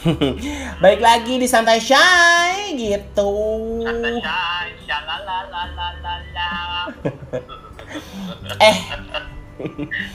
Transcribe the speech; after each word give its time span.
Baik 0.82 1.00
lagi 1.04 1.36
di 1.36 1.44
Santai 1.44 1.76
Shy 1.76 2.72
gitu. 2.76 3.32
Santai 3.84 4.16
Shy, 4.16 4.68
eh. 8.70 8.78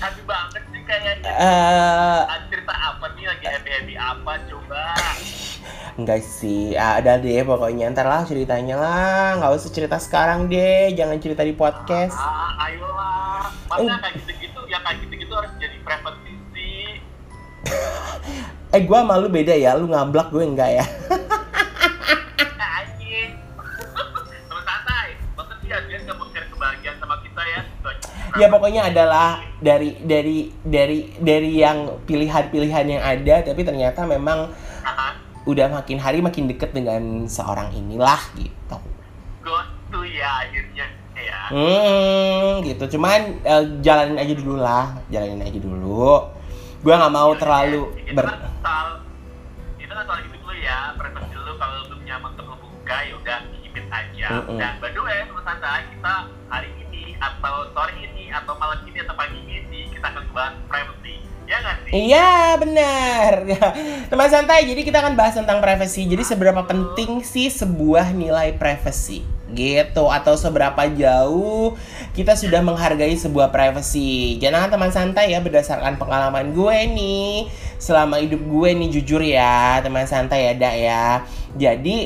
Happy 0.02 0.22
banget 0.26 0.64
sih 0.74 0.82
kayaknya. 0.90 1.30
Uh, 1.38 2.26
cerita 2.50 2.74
apa 2.74 3.06
nih? 3.14 3.30
Lagi 3.30 3.46
happy 3.46 3.70
happy 3.70 3.94
apa? 3.94 4.32
Coba? 4.50 4.98
Enggak 6.02 6.22
sih, 6.26 6.74
ada 6.74 7.22
deh 7.22 7.46
pokoknya. 7.46 7.94
Ntar 7.94 8.10
lah 8.10 8.26
ceritanya 8.26 8.76
lah. 8.82 9.38
Nggak 9.38 9.52
usah 9.54 9.70
cerita 9.70 10.02
sekarang 10.02 10.50
deh, 10.50 10.92
jangan 10.98 11.22
cerita 11.22 11.46
di 11.46 11.54
podcast. 11.54 12.18
Ah, 12.18 12.68
ayolah. 12.68 13.54
Masa 13.70 14.02
kayak 14.02 14.14
gitu-gitu, 14.18 14.35
Eh 18.76 18.84
gue 18.84 19.00
malu 19.08 19.32
beda 19.32 19.56
ya, 19.56 19.72
lu 19.80 19.88
ngablak 19.88 20.36
gue 20.36 20.44
enggak 20.44 20.84
ya 20.84 20.86
ya 27.46 27.62
Ya 28.36 28.52
pokoknya 28.52 28.92
adalah 28.92 29.40
dari 29.64 29.96
dari 30.04 30.52
dari 30.60 31.08
dari 31.24 31.52
yang 31.56 32.04
pilihan-pilihan 32.04 32.86
yang 33.00 33.00
ada 33.00 33.48
tapi 33.48 33.64
ternyata 33.64 34.04
memang 34.04 34.52
Aha. 34.84 35.16
udah 35.48 35.72
makin 35.72 35.96
hari 36.04 36.20
makin 36.20 36.52
deket 36.52 36.76
dengan 36.76 37.32
seorang 37.32 37.72
inilah 37.72 38.20
gitu. 38.36 38.76
Ghost 39.40 39.72
tuh 39.88 40.04
ya 40.04 40.44
akhirnya 40.44 40.84
ya. 41.16 41.40
Hmm, 41.48 42.60
gitu. 42.68 43.00
Cuman 43.00 43.40
uh, 43.48 43.64
jalanin 43.80 44.20
aja 44.20 44.34
dulu 44.36 44.60
lah, 44.60 45.00
jalanin 45.08 45.40
aja 45.40 45.60
dulu. 45.64 46.28
Gue 46.84 46.92
nggak 46.92 47.14
mau 47.16 47.32
Ya, 47.32 47.40
terlalu 47.40 47.82
ya. 48.04 48.12
itu 48.12 48.16
ber. 48.20 48.26
Soal 48.66 48.88
itu 49.78 49.94
kan 49.94 50.04
soal 50.10 50.20
hidup 50.26 50.42
lu 50.42 50.54
ya, 50.58 50.98
preferensi 50.98 51.38
lu 51.38 51.54
kalau 51.62 51.86
belum 51.86 52.02
nyaman 52.02 52.30
untuk 52.34 52.46
ngebuka 52.50 52.98
ya 53.06 53.14
udah 53.22 53.40
keep 53.62 53.86
aja. 53.94 54.28
Mm-mm. 54.42 54.58
Dan 54.58 54.74
by 54.82 54.90
the 54.90 55.02
way, 55.06 55.22
teman 55.22 55.44
santai 55.46 55.84
kita 55.94 56.16
hari 56.50 56.70
ini 56.82 57.04
atau 57.22 57.56
sore 57.78 57.94
ini 58.02 58.34
atau 58.34 58.58
malam 58.58 58.80
ini 58.90 58.98
atau 59.06 59.14
pagi 59.14 59.38
ini 59.46 59.80
kita 59.94 60.08
akan 60.10 60.24
bahas 60.34 60.56
privacy. 60.66 61.22
Ya 61.46 61.62
sih? 61.62 61.92
Iya 62.10 62.58
benar. 62.58 63.34
Teman 64.10 64.30
santai. 64.34 64.66
Jadi 64.66 64.82
kita 64.82 64.98
akan 64.98 65.14
bahas 65.14 65.38
tentang 65.38 65.62
privasi. 65.62 66.10
Jadi 66.10 66.26
seberapa 66.26 66.66
penting 66.66 67.22
sih 67.22 67.54
sebuah 67.54 68.18
nilai 68.18 68.58
privasi? 68.58 69.22
Gitu 69.54 70.04
atau 70.10 70.34
seberapa 70.34 70.90
jauh 70.90 71.78
kita 72.18 72.34
sudah 72.34 72.66
menghargai 72.66 73.14
sebuah 73.14 73.54
privasi. 73.54 74.42
Jangan 74.42 74.74
teman 74.74 74.90
santai 74.90 75.38
ya 75.38 75.40
berdasarkan 75.46 76.02
pengalaman 76.02 76.50
gue 76.50 76.78
nih 76.98 77.46
selama 77.78 78.20
hidup 78.22 78.42
gue 78.42 78.70
nih 78.76 78.90
jujur 79.00 79.22
ya 79.22 79.80
teman 79.84 80.08
santai 80.08 80.52
ya 80.52 80.54
dak 80.56 80.76
ya. 80.76 81.06
Jadi 81.56 81.98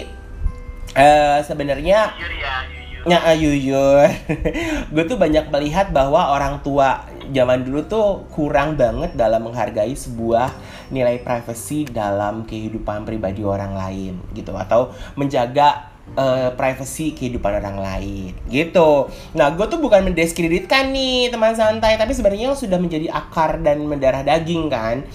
eh 0.98 1.40
sebenarnya 1.46 2.12
ya. 2.18 2.80
Ya, 3.08 3.24
uh, 3.24 3.32
gue 4.94 5.04
tuh 5.08 5.16
banyak 5.16 5.48
melihat 5.56 5.96
bahwa 5.96 6.36
orang 6.36 6.60
tua 6.60 7.08
zaman 7.32 7.64
dulu 7.64 7.88
tuh 7.88 8.28
kurang 8.28 8.76
banget 8.76 9.16
dalam 9.16 9.48
menghargai 9.48 9.96
sebuah 9.96 10.52
nilai 10.92 11.24
privasi 11.24 11.88
dalam 11.88 12.44
kehidupan 12.44 13.08
pribadi 13.08 13.46
orang 13.46 13.72
lain 13.72 14.20
gitu 14.36 14.52
atau 14.52 14.92
menjaga 15.16 15.96
uh, 16.18 16.52
privasi 16.60 17.14
kehidupan 17.14 17.62
orang 17.64 17.78
lain 17.80 18.32
gitu. 18.50 19.08
Nah, 19.38 19.54
gue 19.54 19.66
tuh 19.70 19.80
bukan 19.80 20.10
mendiskreditkan 20.10 20.90
nih 20.92 21.30
teman 21.30 21.54
santai, 21.54 21.96
tapi 21.96 22.12
sebenarnya 22.12 22.58
sudah 22.58 22.82
menjadi 22.82 23.14
akar 23.14 23.62
dan 23.62 23.86
mendarah 23.86 24.26
daging 24.26 24.68
kan 24.68 25.06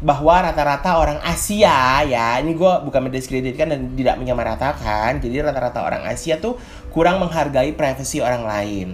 bahwa 0.00 0.40
rata-rata 0.40 0.96
orang 0.96 1.20
Asia 1.20 2.00
ya 2.08 2.40
ini 2.40 2.56
gue 2.56 2.72
bukan 2.88 3.08
mendiskreditkan 3.08 3.68
dan 3.68 3.80
tidak 3.92 4.16
menyamaratakan 4.16 5.20
jadi 5.20 5.44
rata-rata 5.44 5.84
orang 5.84 6.08
Asia 6.08 6.40
tuh 6.40 6.56
kurang 6.88 7.20
menghargai 7.20 7.76
privasi 7.76 8.24
orang 8.24 8.44
lain. 8.48 8.88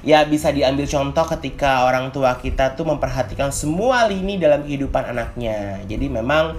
Ya 0.00 0.24
bisa 0.24 0.48
diambil 0.48 0.88
contoh 0.88 1.28
ketika 1.36 1.84
orang 1.84 2.08
tua 2.08 2.40
kita 2.40 2.72
tuh 2.72 2.88
memperhatikan 2.88 3.52
semua 3.52 4.08
lini 4.08 4.40
dalam 4.40 4.64
kehidupan 4.64 5.12
anaknya. 5.12 5.84
Jadi 5.84 6.08
memang 6.08 6.56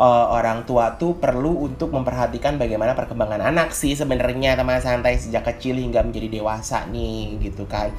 uh, 0.00 0.26
orang 0.32 0.64
tua 0.64 0.96
tuh 0.96 1.20
perlu 1.20 1.64
untuk 1.68 1.92
memperhatikan 1.92 2.56
bagaimana 2.56 2.96
perkembangan 2.96 3.52
anak 3.52 3.76
sih 3.76 3.92
sebenarnya 3.92 4.56
teman 4.56 4.80
santai 4.80 5.20
sejak 5.20 5.44
kecil 5.44 5.76
hingga 5.76 6.00
menjadi 6.00 6.40
dewasa 6.40 6.88
nih 6.88 7.36
gitu 7.44 7.68
kan 7.68 7.92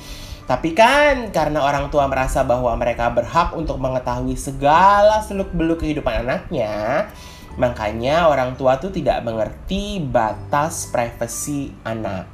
tapi 0.49 0.73
kan 0.73 1.29
karena 1.29 1.61
orang 1.61 1.87
tua 1.93 2.09
merasa 2.09 2.41
bahwa 2.43 2.73
mereka 2.75 3.07
berhak 3.13 3.53
untuk 3.53 3.77
mengetahui 3.77 4.35
segala 4.35 5.21
seluk-beluk 5.23 5.85
kehidupan 5.85 6.27
anaknya, 6.27 7.07
makanya 7.55 8.27
orang 8.27 8.57
tua 8.57 8.81
tuh 8.81 8.89
tidak 8.89 9.21
mengerti 9.23 10.01
batas 10.01 10.89
privasi 10.89 11.71
anak. 11.85 12.27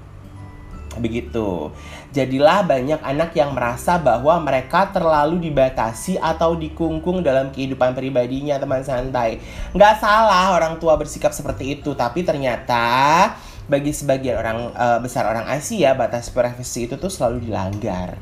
Begitu. 0.98 1.70
Jadilah 2.10 2.66
banyak 2.66 2.98
anak 3.06 3.38
yang 3.38 3.54
merasa 3.54 4.02
bahwa 4.02 4.34
mereka 4.42 4.90
terlalu 4.90 5.50
dibatasi 5.50 6.18
atau 6.18 6.58
dikungkung 6.58 7.22
dalam 7.22 7.54
kehidupan 7.54 7.94
pribadinya 7.94 8.58
teman 8.58 8.82
santai. 8.82 9.38
Nggak 9.78 10.02
salah 10.02 10.58
orang 10.58 10.82
tua 10.82 10.98
bersikap 10.98 11.30
seperti 11.30 11.78
itu, 11.78 11.94
tapi 11.94 12.26
ternyata 12.26 13.38
bagi 13.68 13.92
sebagian 13.92 14.40
orang 14.40 14.72
uh, 14.72 15.00
besar 15.04 15.28
orang 15.28 15.44
Asia 15.48 15.92
batas 15.92 16.32
privasi 16.32 16.88
itu 16.88 16.96
tuh 16.96 17.12
selalu 17.12 17.52
dilanggar 17.52 18.16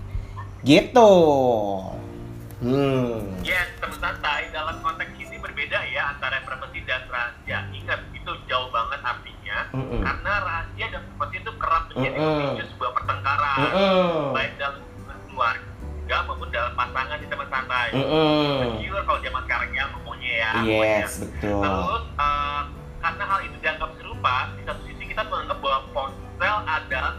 gitu 0.65 1.13
hmm 2.65 3.45
Yes, 3.45 3.69
teman 3.77 3.93
santai 4.01 4.49
dalam 4.49 4.81
konteks 4.81 5.13
ini 5.21 5.37
berbeda 5.37 5.85
ya 5.93 6.17
antara 6.17 6.41
privasi 6.41 6.81
dan 6.89 7.05
rahasia. 7.05 7.61
Ingat 7.69 8.01
itu 8.09 8.31
jauh 8.49 8.73
banget 8.73 8.97
artinya 9.05 9.57
Mm-mm. 9.69 10.01
karena 10.01 10.33
rahasia 10.41 10.85
dan 10.89 11.01
privasi 11.13 11.35
itu 11.45 11.51
kerap 11.61 11.83
menjadi 11.93 12.17
Mm-mm. 12.17 12.37
pemicu 12.41 12.63
sebuah 12.73 12.91
pertengkaran 12.97 13.57
Mm-mm. 13.61 14.33
baik 14.33 14.51
dalam 14.57 14.81
keluarga 15.29 16.17
maupun 16.25 16.49
dalam 16.49 16.73
pasangan 16.73 17.17
di 17.21 17.27
teman 17.29 17.47
santai. 17.53 17.87
Mm-mm. 17.93 18.81
Jujur 18.81 19.01
kalau 19.05 19.19
zaman 19.21 19.41
sekarang 19.45 19.69
ya 19.69 19.83
ngomongnya 19.93 20.33
ya. 20.33 20.51
yes 20.65 21.11
betul 21.21 21.61
Terus 21.61 22.03
eh, 22.17 22.61
karena 22.97 23.23
hal 23.29 23.39
itu 23.45 23.57
dianggap 23.61 23.89
serupa, 24.01 24.35
di 24.57 24.61
satu 24.65 24.81
sisi 24.89 24.94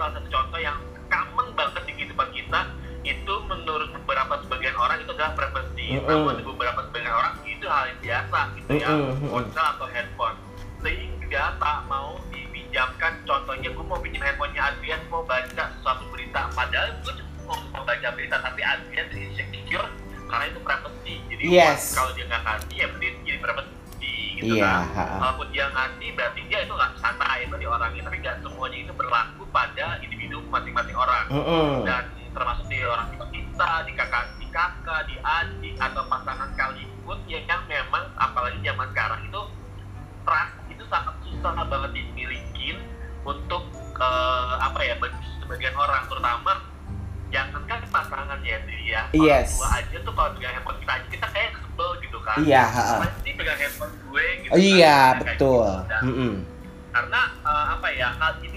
salah 0.06 0.22
satu 0.22 0.30
contoh 0.30 0.60
yang 0.62 0.78
common 1.10 1.46
banget 1.58 1.82
di 1.82 1.92
kehidupan 1.98 2.30
kita. 2.30 2.60
Itu 3.02 3.34
menurut 3.50 3.90
beberapa 3.90 4.38
sebagian 4.46 4.78
orang 4.78 5.02
itu 5.02 5.10
adalah 5.10 5.34
privasi. 5.34 5.98
Mm-mm. 5.98 6.06
Namun 6.06 6.38
di 6.38 6.44
beberapa 6.46 6.80
sebagian 6.86 7.10
orang 7.10 7.34
itu 7.42 7.66
hal 7.66 7.84
yang 7.90 7.98
biasa 7.98 8.38
gitu 8.54 8.70
ya, 8.78 8.88
ponsel 9.26 9.66
atau 9.66 9.86
handphone. 9.90 10.38
Sehingga 10.78 11.44
tak 11.58 11.78
mau 11.90 12.22
dipinjamkan. 12.30 13.12
Contohnya 13.26 13.68
gue 13.74 13.82
mau 13.82 13.98
pinjam 13.98 14.22
handphonenya 14.22 14.62
Adrian 14.62 15.02
mau 15.10 15.26
baca 15.26 15.64
suatu 15.82 16.06
berita. 16.14 16.46
Padahal 16.54 16.94
gue 17.02 17.12
cuma 17.18 17.54
mau 17.74 17.82
baca 17.82 18.08
berita 18.14 18.36
tapi 18.38 18.60
Adrian 18.62 19.06
insecure 19.10 19.90
karena 20.30 20.44
itu 20.46 20.60
privasi. 20.62 21.14
Jadi 21.34 21.42
Yes. 21.50 21.94
kalau 21.98 22.14
dia 22.14 22.30
nggak 22.30 22.42
kasih 22.46 22.74
ya 22.78 22.86
berarti 22.90 23.18
jadi 23.26 23.38
privasi 23.42 24.14
gitu 24.38 24.54
Iya, 24.54 24.74
kan. 24.94 25.18
Walaupun 25.18 25.46
dia 25.50 25.66
ngasih 25.70 26.08
berarti 26.14 26.40
masing-masing 30.48 30.94
orang. 30.94 31.26
Mm-mm. 31.28 31.84
Dan 31.84 32.04
termasuk 32.30 32.66
di 32.66 32.78
orang 32.80 33.08
tua 33.10 33.26
kita, 33.28 33.70
di 33.82 33.92
kakak, 33.92 34.24
di 34.36 34.46
kakak, 34.48 35.00
di 35.04 35.16
adik 35.18 35.74
atau 35.76 36.02
pasangan 36.06 36.48
sekalipun 36.50 37.18
ya 37.24 37.40
yang 37.42 37.62
memang 37.64 38.04
apalagi 38.14 38.58
zaman 38.60 38.86
sekarang 38.90 39.20
itu 39.22 39.40
trust 40.22 40.52
itu 40.66 40.84
sangat 40.86 41.14
susah 41.22 41.52
banget 41.62 41.90
dimiliki 41.92 42.76
untuk 43.22 43.62
eh, 43.94 44.54
apa 44.58 44.80
ya 44.80 44.94
bagi 44.96 45.16
sebagian 45.38 45.72
orang 45.72 46.02
terutama 46.04 46.52
jangankan 47.26 47.80
pasangan 47.88 48.38
ya 48.40 48.58
ya 48.80 49.02
Yes. 49.10 49.58
orang 49.58 49.58
tua 49.58 49.68
aja 49.76 49.96
tuh 50.00 50.12
kalau 50.12 50.30
pegang 50.32 50.52
handphone 50.54 50.78
kita 50.78 50.92
aja 50.92 51.06
kita 51.08 51.26
kayak 51.28 51.50
sebel 51.56 51.90
gitu 52.00 52.18
kan 52.22 52.36
Iya, 52.38 52.62
ha-ha. 52.64 52.96
pasti 53.02 53.30
pegang 53.32 53.58
handphone 53.58 53.94
gue 54.00 54.24
gitu 54.40 54.52
Oh, 54.52 54.58
iya 54.58 54.96
kan. 55.10 55.20
Betul 55.24 55.32
gitu. 55.32 55.90
Dan 55.90 56.02
Mm-mm. 56.04 56.32
karena 56.92 57.20
eh, 57.40 57.64
apa 57.72 57.86
ya 57.90 58.08
hal 58.12 58.32
ini 58.40 58.55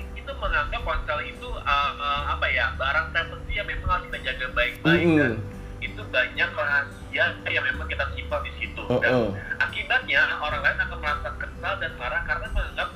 menganggap 0.49 0.81
ponsel 0.81 1.19
itu 1.29 1.49
eh, 1.53 1.91
eh, 1.93 2.21
apa 2.33 2.45
ya 2.49 2.65
barang 2.73 3.07
privasi 3.49 3.57
yang 3.57 3.67
memang 3.67 3.89
harus 3.89 4.05
kita 4.13 4.19
jaga 4.29 4.45
baik-baik 4.53 5.05
Mm-mm. 5.05 5.17
dan 5.17 5.33
itu 5.79 6.01
banyak 6.13 6.49
rahasia 6.53 7.25
yang 7.49 7.63
memang 7.65 7.87
kita 7.89 8.05
simpan 8.13 8.41
di 8.45 8.51
situ 8.61 8.83
dan 9.01 9.11
Mm-mm. 9.13 9.33
akibatnya 9.57 10.21
orang 10.37 10.61
lain 10.61 10.77
akan 10.85 10.97
merasa 11.01 11.29
kesal 11.41 11.73
dan 11.81 11.91
marah 11.97 12.21
karena 12.29 12.47
menganggap 12.53 12.89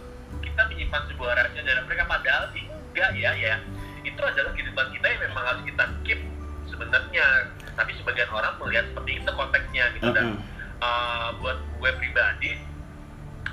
kita 0.45 0.61
menyimpan 0.69 1.01
sebuah 1.09 1.31
rahasia 1.33 1.61
dari 1.65 1.81
mereka 1.89 2.03
padahal 2.05 2.43
enggak 2.53 3.09
ya 3.17 3.31
ya 3.33 3.55
itu 4.05 4.21
adalah 4.21 4.51
kehidupan 4.53 4.85
kita 4.93 5.05
yang 5.09 5.21
memang 5.25 5.43
harus 5.49 5.63
kita 5.65 5.83
keep 6.05 6.19
sebenarnya 6.69 7.25
tapi 7.73 7.91
sebagian 7.97 8.29
orang 8.29 8.53
melihat 8.61 8.85
seperti 8.93 9.11
itu 9.17 9.29
konteksnya 9.33 9.83
gitu 9.97 10.09
dan 10.13 10.37
Mm-mm. 10.37 10.85
uh, 10.85 11.29
buat 11.41 11.57
gue 11.57 11.91
pribadi 11.97 12.51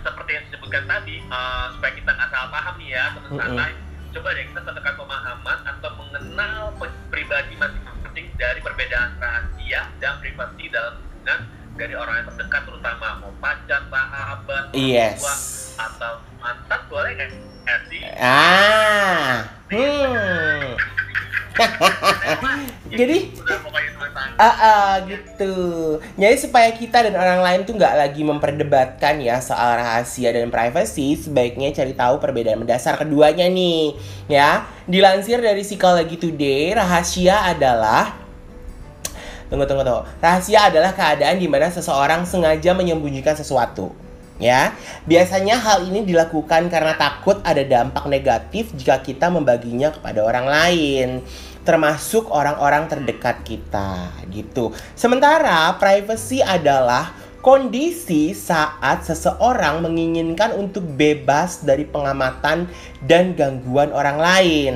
seperti 0.00 0.30
yang 0.36 0.44
disebutkan 0.52 0.84
tadi 0.84 1.16
uh, 1.32 1.72
supaya 1.76 1.92
kita 1.96 2.10
nggak 2.12 2.28
salah 2.28 2.50
paham 2.52 2.74
nih 2.76 2.88
ya 2.92 3.04
teman 3.16 3.28
Mm-mm. 3.32 3.40
santai 3.40 3.72
coba 4.10 4.28
deh 4.34 4.44
kita 4.50 4.60
tekan 4.66 4.94
pemahaman 4.98 5.58
atau 5.62 5.90
mengenal 5.94 6.74
pribadi 7.08 7.54
masing-masing 7.54 8.26
dari 8.34 8.58
perbedaan 8.58 9.14
rahasia 9.22 9.86
dan 10.02 10.18
privasi 10.18 10.66
dalam 10.70 10.98
hubungan 10.98 11.40
dari 11.78 11.94
orang 11.94 12.14
yang 12.20 12.26
terdekat 12.34 12.62
terutama 12.66 13.06
mau 13.22 13.32
pacar, 13.38 13.80
sahabat, 13.88 14.64
Yes. 14.74 15.22
tua, 15.22 15.36
atau 15.86 16.12
mantan 16.42 16.80
boleh 16.90 17.10
nggak 17.16 17.80
sih? 17.88 18.02
Ah. 18.18 19.46
Hmm. 19.70 20.74
Jadi 23.00 23.18
Ah, 24.40 24.56
ah, 24.56 24.92
gitu. 25.04 25.52
Jadi 26.16 26.36
supaya 26.40 26.72
kita 26.72 27.04
dan 27.04 27.12
orang 27.12 27.44
lain 27.44 27.60
tuh 27.68 27.76
nggak 27.76 27.92
lagi 27.92 28.24
memperdebatkan 28.24 29.20
ya 29.20 29.36
soal 29.44 29.76
rahasia 29.76 30.32
dan 30.32 30.48
privacy, 30.48 31.12
sebaiknya 31.12 31.76
cari 31.76 31.92
tahu 31.92 32.16
perbedaan 32.16 32.64
mendasar 32.64 32.96
keduanya 32.96 33.44
nih, 33.52 33.94
ya. 34.32 34.64
Dilansir 34.88 35.44
dari 35.44 35.60
Psychology 35.60 36.16
Today, 36.16 36.72
rahasia 36.72 37.52
adalah 37.52 38.16
Tunggu, 39.50 39.66
tunggu, 39.66 39.82
tunggu. 39.82 40.06
Rahasia 40.22 40.70
adalah 40.70 40.94
keadaan 40.94 41.36
di 41.42 41.50
mana 41.50 41.66
seseorang 41.68 42.22
sengaja 42.22 42.70
menyembunyikan 42.70 43.34
sesuatu. 43.34 43.90
Ya, 44.40 44.72
biasanya 45.04 45.60
hal 45.60 45.84
ini 45.84 46.00
dilakukan 46.08 46.72
karena 46.72 46.96
takut 46.96 47.44
ada 47.44 47.60
dampak 47.60 48.08
negatif 48.08 48.72
jika 48.72 49.04
kita 49.04 49.28
membaginya 49.28 49.92
kepada 49.92 50.24
orang 50.24 50.48
lain, 50.48 51.08
termasuk 51.60 52.24
orang-orang 52.32 52.88
terdekat 52.88 53.44
kita, 53.44 54.08
gitu. 54.32 54.72
Sementara 54.96 55.76
privacy 55.76 56.40
adalah 56.40 57.12
kondisi 57.44 58.32
saat 58.32 59.04
seseorang 59.04 59.84
menginginkan 59.84 60.56
untuk 60.56 60.88
bebas 60.88 61.60
dari 61.60 61.84
pengamatan 61.84 62.64
dan 63.04 63.36
gangguan 63.36 63.92
orang 63.92 64.18
lain. 64.20 64.74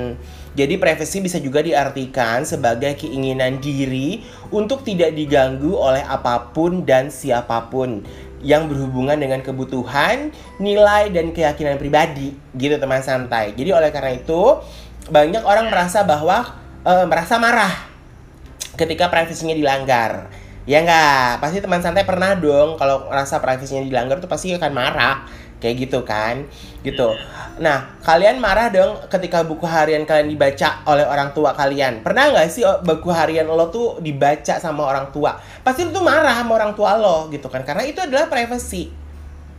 Jadi 0.54 0.78
privacy 0.78 1.18
bisa 1.18 1.42
juga 1.42 1.66
diartikan 1.66 2.46
sebagai 2.46 2.94
keinginan 2.94 3.58
diri 3.58 4.22
untuk 4.54 4.86
tidak 4.86 5.10
diganggu 5.18 5.74
oleh 5.74 6.06
apa 6.06 6.54
pun 6.54 6.86
dan 6.86 7.10
siapa 7.10 7.66
pun 7.74 8.06
yang 8.44 8.68
berhubungan 8.68 9.16
dengan 9.16 9.40
kebutuhan, 9.40 10.28
nilai 10.60 11.08
dan 11.08 11.32
keyakinan 11.32 11.80
pribadi 11.80 12.36
gitu 12.54 12.76
teman 12.76 13.00
santai. 13.00 13.56
Jadi 13.56 13.72
oleh 13.72 13.88
karena 13.88 14.12
itu 14.14 14.60
banyak 15.08 15.42
orang 15.42 15.72
merasa 15.72 16.04
bahwa 16.04 16.44
eh, 16.84 17.06
merasa 17.08 17.40
marah 17.40 17.72
ketika 18.76 19.08
privasinya 19.08 19.56
dilanggar. 19.56 20.28
Ya 20.64 20.80
enggak? 20.80 21.40
Pasti 21.44 21.60
teman 21.60 21.80
santai 21.80 22.08
pernah 22.08 22.36
dong 22.36 22.80
kalau 22.80 23.08
ngerasa 23.08 23.40
privasinya 23.40 23.84
dilanggar 23.84 24.20
tuh 24.20 24.28
pasti 24.28 24.52
akan 24.52 24.72
marah. 24.72 25.24
Kayak 25.62 25.88
gitu 25.88 25.98
kan? 26.02 26.44
Gitu. 26.84 27.08
Nah, 27.60 27.96
kalian 28.02 28.42
marah 28.42 28.68
dong 28.68 28.98
ketika 29.08 29.46
buku 29.46 29.64
harian 29.64 30.04
kalian 30.04 30.28
dibaca 30.28 30.82
oleh 30.84 31.06
orang 31.06 31.30
tua 31.32 31.54
kalian. 31.54 32.04
Pernah 32.04 32.34
nggak 32.34 32.48
sih 32.50 32.66
oh, 32.66 32.82
buku 32.84 33.08
harian 33.08 33.46
lo 33.48 33.70
tuh 33.70 34.02
dibaca 34.02 34.60
sama 34.60 34.84
orang 34.84 35.08
tua? 35.14 35.38
Pasti 35.62 35.86
lo 35.86 35.94
tuh 35.94 36.04
marah 36.04 36.34
sama 36.36 36.58
orang 36.58 36.72
tua 36.76 36.98
lo 36.98 37.32
gitu 37.32 37.46
kan? 37.48 37.62
Karena 37.62 37.86
itu 37.86 38.02
adalah 38.02 38.28
privacy 38.28 38.92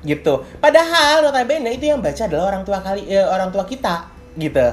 gitu. 0.05 0.45
Padahal 0.61 1.25
notabene 1.25 1.73
itu 1.73 1.89
yang 1.89 1.99
baca 1.99 2.29
adalah 2.29 2.53
orang 2.53 2.63
tua 2.63 2.77
kali 2.79 3.09
eh, 3.09 3.25
orang 3.25 3.49
tua 3.49 3.65
kita 3.65 4.05
gitu 4.37 4.67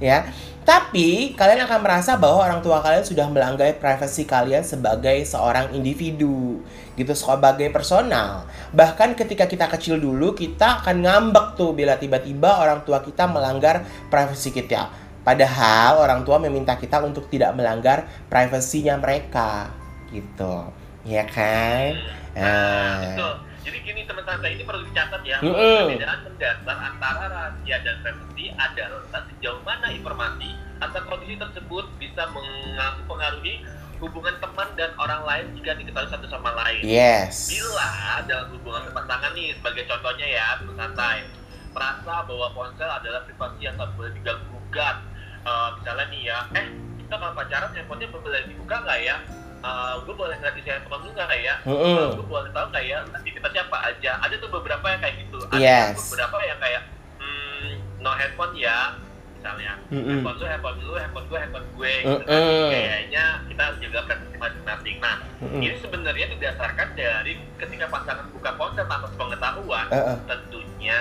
ya. 0.00 0.24
Tapi 0.68 1.32
kalian 1.32 1.64
akan 1.64 1.80
merasa 1.80 2.20
bahwa 2.20 2.44
orang 2.44 2.60
tua 2.60 2.84
kalian 2.84 3.00
sudah 3.00 3.24
melanggar 3.32 3.72
privasi 3.80 4.28
kalian 4.28 4.60
sebagai 4.60 5.16
seorang 5.24 5.72
individu 5.72 6.60
gitu 6.92 7.16
sebagai 7.16 7.72
personal. 7.72 8.44
Bahkan 8.76 9.16
ketika 9.16 9.48
kita 9.48 9.64
kecil 9.64 9.96
dulu 9.96 10.36
kita 10.36 10.84
akan 10.84 11.08
ngambek 11.08 11.56
tuh 11.56 11.72
bila 11.72 11.96
tiba-tiba 11.96 12.60
orang 12.60 12.84
tua 12.84 13.00
kita 13.00 13.24
melanggar 13.24 13.80
privasi 14.12 14.52
kita. 14.52 14.92
Padahal 15.24 16.04
orang 16.04 16.20
tua 16.28 16.36
meminta 16.36 16.76
kita 16.76 17.00
untuk 17.00 17.32
tidak 17.32 17.56
melanggar 17.56 18.04
privasinya 18.28 19.00
mereka 19.00 19.72
gitu. 20.12 20.68
Ya 21.08 21.24
kan? 21.24 21.96
Nah, 22.36 22.44
Ah. 22.44 22.96
betul. 23.16 23.47
Jadi 23.68 23.84
gini 23.84 24.00
teman 24.08 24.24
santai 24.24 24.56
ini 24.56 24.64
perlu 24.64 24.80
dicatat 24.88 25.20
ya. 25.28 25.44
Mm-mm. 25.44 25.92
Perbedaan 25.92 26.24
mendasar 26.24 26.76
antara 26.80 27.24
rahasia 27.28 27.76
dan 27.84 28.00
privacy 28.00 28.48
adalah 28.56 29.20
sejauh 29.28 29.60
mana 29.60 29.92
informasi 29.92 30.56
atau 30.80 31.04
kondisi 31.04 31.36
tersebut 31.36 31.84
bisa 32.00 32.32
mempengaruhi 32.32 33.60
hubungan 34.00 34.40
teman 34.40 34.72
dan 34.80 34.88
orang 34.96 35.20
lain 35.28 35.44
jika 35.60 35.76
diketahui 35.76 36.08
satu 36.08 36.24
sama 36.32 36.56
lain. 36.56 36.80
Yes. 36.80 37.52
Bila 37.52 38.24
dalam 38.24 38.56
hubungan 38.56 38.88
berpasangan 38.88 39.36
nih, 39.36 39.52
sebagai 39.60 39.84
contohnya 39.84 40.26
ya, 40.32 40.46
teman 40.64 40.76
santai, 40.80 41.28
merasa 41.76 42.14
bahwa 42.24 42.46
ponsel 42.56 42.88
adalah 42.88 43.20
privasi 43.28 43.68
yang 43.68 43.76
tak 43.76 43.92
boleh 44.00 44.16
diganggu 44.16 44.48
gugat. 44.48 44.96
Eh, 45.44 45.68
misalnya 45.76 46.04
nih 46.08 46.22
ya, 46.24 46.38
eh 46.56 46.66
kita 47.04 47.14
kalau 47.20 47.36
pacaran 47.36 47.68
handphonenya 47.76 48.08
boleh 48.16 48.40
dibuka 48.48 48.76
nggak 48.80 48.98
ya? 49.04 49.16
Eh, 49.58 49.94
gue 50.06 50.14
boleh 50.14 50.36
di 50.38 50.62
handphone 50.62 51.02
lu 51.02 51.10
nggak 51.10 51.34
ya? 51.34 51.54
Mm-mm. 51.66 52.14
gue 52.14 52.26
boleh 52.26 52.50
tahu 52.54 52.66
nggak 52.70 52.84
ya 52.86 52.98
nanti 53.10 53.28
kita 53.34 53.48
siapa 53.50 53.76
aja 53.82 54.12
ada 54.22 54.34
tuh 54.38 54.46
beberapa 54.48 54.86
yang 54.86 55.00
kayak 55.02 55.16
gitu 55.18 55.38
ada 55.44 55.58
Yes. 55.58 55.98
beberapa 56.06 56.36
yang 56.46 56.58
kayak 56.62 56.82
hmm, 57.18 57.66
no 57.98 58.10
handphone 58.14 58.54
ya 58.54 58.94
misalnya 59.34 59.74
Mm-mm. 59.90 60.22
handphone 60.22 60.36
lu 60.38 60.46
handphone 60.46 60.76
lu 60.78 60.94
handphone 60.94 61.26
gue 61.26 61.38
handphone 61.38 61.66
gue 61.74 61.92
gitu 62.00 62.22
kan. 62.22 62.38
Mm-mm. 62.38 62.70
kayaknya 62.70 63.24
kita 63.50 63.60
harus 63.66 63.78
jaga 63.82 64.00
privasi 64.06 64.36
masing-masing 64.38 64.96
nah 65.02 65.16
Mm-mm. 65.42 65.58
ini 65.58 65.74
sebenarnya 65.78 66.26
didasarkan 66.32 66.88
dari 66.94 67.32
ketika 67.58 67.86
pasangan 67.90 68.26
buka 68.30 68.50
ponsel 68.54 68.86
tanpa 68.86 69.10
pengetahuan 69.12 69.86
Uh-uh. 69.90 70.16
tentunya 70.26 71.00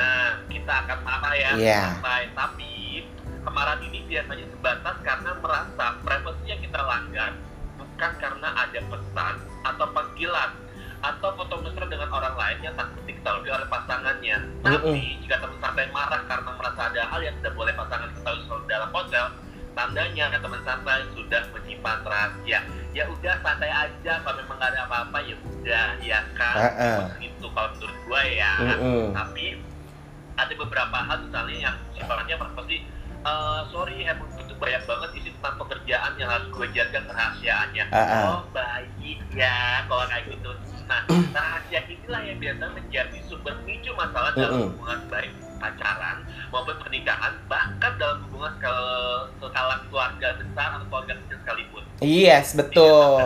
kita 0.50 0.74
akan 0.82 0.98
marah 1.06 1.34
ya 1.34 1.52
Iya. 1.54 1.82
santai 1.94 2.24
tapi 2.34 3.06
kemarahan 3.46 3.82
ini 3.86 4.02
biasanya 4.04 4.46
sebatas 4.50 4.96
karena 5.02 5.32
merasa 5.38 5.86
privasi 6.02 6.44
yang 6.46 6.60
kita 6.60 6.82
langgar 6.82 7.32
bukan 7.98 8.14
karena 8.22 8.54
ada 8.54 8.78
pesan 8.94 9.36
atau 9.66 9.90
panggilan 9.90 10.54
atau 11.02 11.30
foto 11.34 11.66
mesra 11.66 11.90
dengan 11.90 12.14
orang 12.14 12.38
lain 12.38 12.70
yang 12.70 12.78
takut 12.78 13.02
diketahui 13.10 13.50
oleh 13.50 13.66
pasangannya. 13.74 14.38
Tapi 14.62 15.18
jika 15.26 15.42
teman 15.42 15.58
santai 15.58 15.90
marah 15.90 16.22
karena 16.30 16.54
merasa 16.54 16.94
ada 16.94 17.02
hal 17.10 17.26
yang 17.26 17.34
tidak 17.42 17.58
boleh 17.58 17.74
pasangan 17.74 18.14
ketahui 18.14 18.46
dalam 18.70 18.94
ponsel, 18.94 19.26
tandanya 19.74 20.30
teman 20.30 20.62
santai 20.62 21.10
sudah 21.18 21.42
menyimpan 21.58 21.98
rahasia. 22.06 22.62
Ya 22.94 23.10
udah 23.10 23.34
santai 23.42 23.70
aja, 23.74 24.14
kalau 24.22 24.46
memang 24.46 24.58
nggak 24.62 24.70
ada 24.78 24.82
apa-apa 24.86 25.18
ya 25.26 25.36
udah 25.42 25.88
ya 25.98 26.20
kan. 26.38 26.58
Uh-uh. 26.70 27.02
Itu 27.18 27.50
kalau 27.50 27.70
menurut 27.82 27.98
gue 27.98 28.24
ya. 28.38 28.54
Mm-mm. 28.62 29.06
Tapi 29.18 29.46
ada 30.38 30.54
beberapa 30.54 30.98
hal 31.02 31.18
misalnya 31.26 31.74
yang 31.74 31.78
sifatnya 31.98 32.38
pasti 32.38 32.78
eh, 33.26 33.62
sorry 33.74 34.06
itu 34.06 34.47
banyak 34.58 34.84
banget 34.84 35.10
isi 35.18 35.30
tentang 35.38 35.56
pekerjaan 35.58 36.12
yang 36.18 36.30
harus 36.30 36.48
gue 36.50 36.68
jaga 36.74 37.00
kerahasiaannya 37.06 37.86
Ah, 37.90 37.98
ah. 37.98 38.24
oh 38.36 38.42
baik 38.52 39.20
ya 39.32 39.86
kalau 39.86 40.06
kayak 40.06 40.26
gitu 40.30 40.52
nah 40.88 41.02
rahasia 41.36 41.80
inilah 41.88 42.22
yang 42.24 42.38
biasa 42.38 42.64
menjadi 42.74 43.18
sumber 43.26 43.54
pemicu 43.64 43.92
masalah 43.94 44.32
dalam 44.34 44.52
Mm-mm. 44.54 44.70
hubungan 44.76 45.00
baik 45.08 45.32
pacaran 45.58 46.18
maupun 46.54 46.76
pernikahan 46.78 47.34
bahkan 47.50 47.94
dalam 47.98 48.22
hubungan 48.30 48.54
skala, 48.62 48.86
skala 49.42 49.76
keluarga 49.90 50.28
besar 50.38 50.70
atau 50.78 50.86
keluarga 50.86 51.14
kecil 51.18 51.38
sekalipun 51.42 51.84
Yes, 51.98 52.54
betul. 52.54 53.18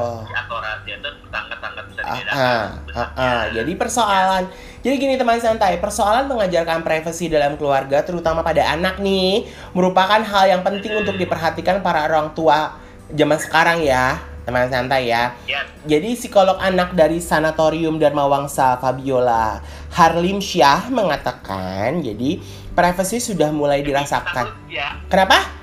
Sangat-sangat 1.31 1.83
bisa 1.91 2.01
Ah, 2.01 2.15
dibedakan 2.15 2.67
ah, 2.95 3.09
ah. 3.19 3.43
Jadi 3.51 3.71
persoalan, 3.75 4.43
jadi 4.79 4.95
gini 4.95 5.15
teman 5.19 5.39
santai, 5.39 5.79
persoalan 5.79 6.27
mengajarkan 6.27 6.83
privasi 6.83 7.27
dalam 7.27 7.59
keluarga, 7.59 8.03
terutama 8.03 8.43
pada 8.43 8.63
anak 8.71 8.99
nih, 9.03 9.47
merupakan 9.75 10.19
hal 10.23 10.45
yang 10.47 10.61
penting 10.63 10.95
untuk 10.95 11.15
diperhatikan 11.19 11.83
para 11.83 12.07
orang 12.07 12.31
tua 12.31 12.79
zaman 13.11 13.39
sekarang 13.39 13.83
ya, 13.83 14.19
teman 14.47 14.67
santai 14.71 15.11
ya. 15.11 15.35
Yes. 15.47 15.67
Jadi 15.85 16.09
psikolog 16.15 16.57
anak 16.59 16.95
dari 16.95 17.19
Sanatorium 17.19 17.99
Dharma 17.99 18.27
Wangsa 18.27 18.79
Fabiola 18.79 19.59
Harlim 19.91 20.39
Syah 20.39 20.87
mengatakan, 20.89 21.99
jadi 22.01 22.39
privasi 22.71 23.19
sudah 23.19 23.51
mulai 23.51 23.83
dirasakan. 23.83 24.47
Ya 24.71 24.95
Kenapa? 25.11 25.60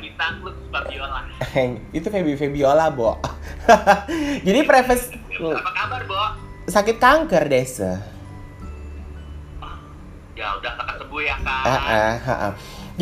Bintang 0.00 0.40
lu 0.40 0.52
Fabiola 0.70 1.20
Itu 1.92 2.06
Febi 2.08 2.38
Febiola, 2.38 2.88
Bo. 2.92 3.18
jadi 4.46 4.64
privasi 4.64 5.16
apa 5.42 5.70
kabar 5.74 6.02
Bo? 6.06 6.22
sakit 6.70 6.96
kanker, 7.02 7.44
Desa. 7.50 8.12
ya 10.32 10.58
udah 10.58 10.72
kakak 10.74 10.96
sembuh 10.96 11.22
ya 11.22 11.36
kak 11.44 11.64
ah, 11.68 12.16
ah. 12.50 12.52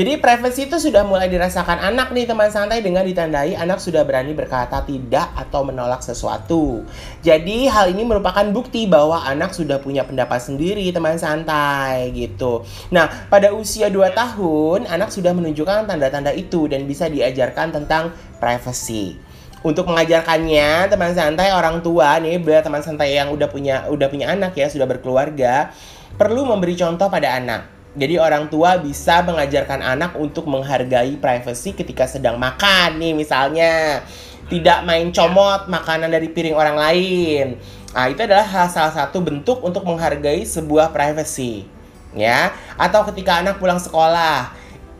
Jadi 0.00 0.16
privacy 0.16 0.64
itu 0.64 0.80
sudah 0.80 1.04
mulai 1.04 1.28
dirasakan 1.28 1.76
anak 1.76 2.16
nih 2.16 2.24
teman 2.24 2.48
santai 2.48 2.80
dengan 2.80 3.04
ditandai 3.04 3.52
anak 3.52 3.84
sudah 3.84 4.00
berani 4.00 4.32
berkata 4.32 4.80
tidak 4.88 5.28
atau 5.36 5.60
menolak 5.60 6.00
sesuatu. 6.00 6.88
Jadi 7.20 7.68
hal 7.68 7.92
ini 7.92 8.08
merupakan 8.08 8.48
bukti 8.48 8.88
bahwa 8.88 9.20
anak 9.20 9.52
sudah 9.52 9.76
punya 9.76 10.08
pendapat 10.08 10.40
sendiri 10.40 10.88
teman 10.88 11.20
santai 11.20 12.16
gitu. 12.16 12.64
Nah 12.88 13.12
pada 13.28 13.52
usia 13.52 13.92
2 13.92 14.16
tahun 14.16 14.88
anak 14.88 15.12
sudah 15.12 15.36
menunjukkan 15.36 15.84
tanda-tanda 15.84 16.32
itu 16.32 16.64
dan 16.64 16.88
bisa 16.88 17.04
diajarkan 17.12 17.68
tentang 17.68 18.16
privacy. 18.40 19.20
Untuk 19.60 19.84
mengajarkannya 19.84 20.88
teman 20.88 21.12
santai 21.12 21.52
orang 21.52 21.84
tua 21.84 22.16
nih 22.24 22.40
bila 22.40 22.64
teman 22.64 22.80
santai 22.80 23.20
yang 23.20 23.28
udah 23.36 23.52
punya 23.52 23.84
udah 23.92 24.08
punya 24.08 24.32
anak 24.32 24.56
ya 24.56 24.64
sudah 24.72 24.88
berkeluarga 24.88 25.76
perlu 26.16 26.48
memberi 26.48 26.72
contoh 26.72 27.12
pada 27.12 27.36
anak. 27.36 27.79
Jadi 27.98 28.22
orang 28.22 28.46
tua 28.46 28.78
bisa 28.78 29.18
mengajarkan 29.26 29.82
anak 29.82 30.14
untuk 30.14 30.46
menghargai 30.46 31.18
privasi 31.18 31.74
ketika 31.74 32.06
sedang 32.06 32.38
makan 32.38 33.02
nih 33.02 33.12
misalnya. 33.18 34.02
tidak 34.50 34.82
main 34.82 35.14
comot 35.14 35.70
makanan 35.70 36.10
dari 36.10 36.26
piring 36.26 36.58
orang 36.58 36.74
lain. 36.74 37.54
Nah, 37.94 38.10
itu 38.10 38.18
adalah 38.26 38.42
salah 38.66 38.90
satu 38.90 39.22
bentuk 39.22 39.62
untuk 39.62 39.86
menghargai 39.86 40.42
sebuah 40.42 40.90
privacy. 40.90 41.70
Ya, 42.10 42.50
atau 42.74 43.06
ketika 43.06 43.38
anak 43.38 43.62
pulang 43.62 43.78
sekolah. 43.78 44.50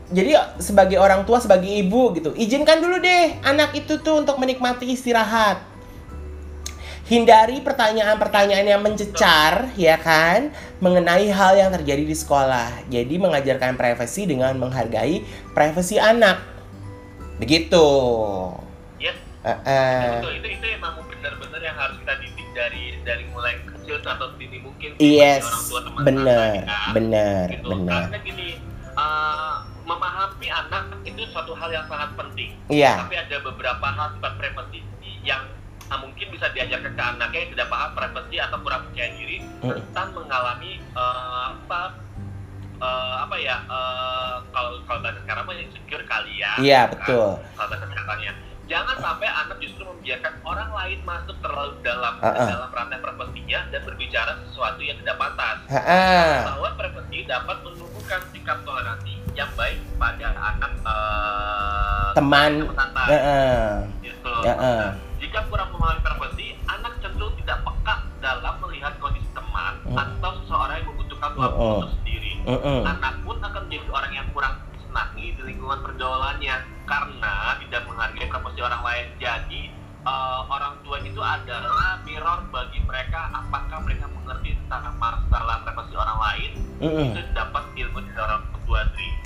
Jadi 0.07 0.39
sebagai 0.55 0.95
orang 0.95 1.27
tua, 1.27 1.43
sebagai 1.43 1.67
ibu 1.67 2.15
gitu, 2.15 2.31
izinkan 2.39 2.79
dulu 2.79 3.03
deh 3.03 3.35
anak 3.43 3.75
itu 3.75 3.99
tuh 3.99 4.23
untuk 4.23 4.39
menikmati 4.39 4.87
istirahat 4.87 5.70
hindari 7.09 7.59
pertanyaan-pertanyaan 7.65 8.67
yang 8.67 8.81
mencecar 8.81 9.73
ya 9.73 9.97
kan 9.97 10.53
mengenai 10.83 11.27
hal 11.33 11.57
yang 11.57 11.71
terjadi 11.73 12.03
di 12.05 12.15
sekolah. 12.15 12.85
Jadi 12.87 13.15
mengajarkan 13.17 13.75
privasi 13.75 14.29
dengan 14.29 14.53
menghargai 14.61 15.25
privasi 15.51 15.97
anak. 15.97 16.41
Begitu. 17.41 17.87
Ya. 19.01 19.13
Uh, 19.41 19.49
uh. 19.65 20.21
Itu, 20.21 20.29
itu 20.37 20.47
itu 20.61 20.65
emang 20.77 21.01
benar-benar 21.09 21.61
yang 21.65 21.77
harus 21.77 21.97
kita 22.05 22.13
didik 22.21 22.49
dari 22.53 22.83
dari 23.01 23.23
mulai 23.33 23.57
kecil 23.65 23.97
atau 24.05 24.37
dini 24.37 24.61
mungkin 24.61 24.93
yes, 25.01 25.41
orang 25.41 25.65
tua 25.65 25.81
teman 25.81 26.03
bener, 26.05 26.53
kan? 26.69 26.89
bener, 26.93 27.45
gitu. 27.49 27.67
bener. 27.73 28.01
Karena 28.05 28.19
gini 28.21 28.47
uh, 28.93 29.55
memahami 29.89 30.47
anak 30.47 30.85
itu 31.01 31.21
suatu 31.33 31.57
hal 31.57 31.69
yang 31.73 31.85
sangat 31.89 32.13
penting. 32.13 32.53
Iya. 32.69 32.85
Yeah. 32.85 32.95
Tapi 33.01 33.15
ada 33.17 33.37
beberapa 33.41 33.87
hal 33.89 34.07
sifat 34.17 34.33
privasi 34.37 34.79
yang 35.25 35.41
nah, 35.91 36.07
mungkin 36.07 36.27
bisa 36.31 36.47
diajarkan 36.55 36.95
ke 36.95 37.03
anaknya 37.03 37.39
yang 37.43 37.51
tidak 37.51 37.67
paham 37.67 37.91
privasi 37.91 38.35
atau 38.39 38.57
kurang 38.63 38.81
percaya 38.87 39.11
diri 39.19 39.37
hmm. 39.43 39.75
tentang 39.75 40.09
mengalami 40.15 40.79
uh, 40.95 41.51
apa 41.51 41.81
uh, 42.79 43.15
apa 43.27 43.35
ya 43.35 43.59
uh, 43.67 44.39
kalau 44.55 44.79
kalau 44.87 44.99
bahasa 45.03 45.19
sekarang 45.27 45.43
mah 45.43 45.55
insecure 45.59 46.05
kali 46.07 46.33
ya 46.39 46.51
iya 46.63 46.81
kan? 46.87 46.95
betul 46.95 47.29
kalau 47.59 47.67
bahasa 47.67 47.85
sekarangnya 47.91 48.33
jangan 48.71 48.95
sampai 49.03 49.27
anak 49.27 49.57
justru 49.59 49.83
membiarkan 49.83 50.33
orang 50.47 50.71
lain 50.71 50.99
masuk 51.03 51.35
terlalu 51.43 51.75
dalam 51.83 52.15
uh 52.23 52.27
-uh. 52.31 52.47
dalam 52.47 52.71
rantai 52.71 52.99
privasinya 53.03 53.59
dan 53.67 53.81
berbicara 53.83 54.31
sesuatu 54.47 54.79
yang 54.79 54.95
tidak 55.03 55.19
pantas 55.19 55.57
uh 55.67 55.75
-uh. 55.75 56.31
bahwa 56.55 56.69
privasi 56.79 57.17
dapat 57.27 57.57
menumbuhkan 57.67 58.21
sikap 58.31 58.63
toleransi 58.63 59.19
yang 59.35 59.51
baik 59.59 59.75
pada 59.99 60.27
anak 60.39 60.71
uh, 60.87 62.15
teman, 62.15 62.63
teman 62.63 63.07
uh 63.11 63.15
-uh. 63.19 63.67
gitu. 63.99 64.31
uh 64.31 64.55
-uh 64.55 65.10
jika 65.31 65.47
kurang 65.47 65.71
memahami 65.71 66.03
frekuensi, 66.03 66.59
anak 66.67 66.99
cenderung 66.99 67.31
tidak 67.39 67.63
peka 67.63 68.03
dalam 68.19 68.51
melihat 68.67 68.99
kondisi 68.99 69.31
teman 69.31 69.79
mm. 69.87 69.95
atau 69.95 70.31
seseorang 70.43 70.83
yang 70.83 70.87
membutuhkan 70.91 71.31
waktu 71.39 71.55
uh, 71.55 71.63
uh. 71.63 71.71
untuk 71.79 71.91
sendiri. 72.03 72.33
Uh, 72.43 72.53
uh. 72.59 72.79
Anak 72.83 73.15
pun 73.23 73.39
akan 73.39 73.61
menjadi 73.71 73.87
orang 73.95 74.11
yang 74.11 74.27
kurang 74.35 74.59
senangi 74.83 75.31
di 75.31 75.41
lingkungan 75.47 75.79
pergaulannya 75.87 76.55
karena 76.83 77.33
tidak 77.63 77.81
menghargai 77.87 78.27
privasi 78.27 78.59
orang 78.59 78.83
lain. 78.83 79.05
Jadi 79.23 79.61
uh, 80.03 80.41
orang 80.51 80.73
tua 80.83 80.97
itu 80.99 81.21
adalah 81.23 82.03
mirror 82.03 82.39
bagi 82.51 82.79
mereka 82.83 83.31
apakah 83.31 83.79
mereka 83.87 84.11
mengerti 84.11 84.59
tentang 84.67 84.99
masalah 84.99 85.63
privasi 85.63 85.95
orang 85.95 86.19
lain 86.19 86.51
mm 86.83 86.91
-hmm. 86.91 87.07
itu 87.07 87.21
dapat 87.31 87.63
ilmu 87.79 88.03
dari 88.03 88.19
orang 88.19 88.43
tua 88.51 88.60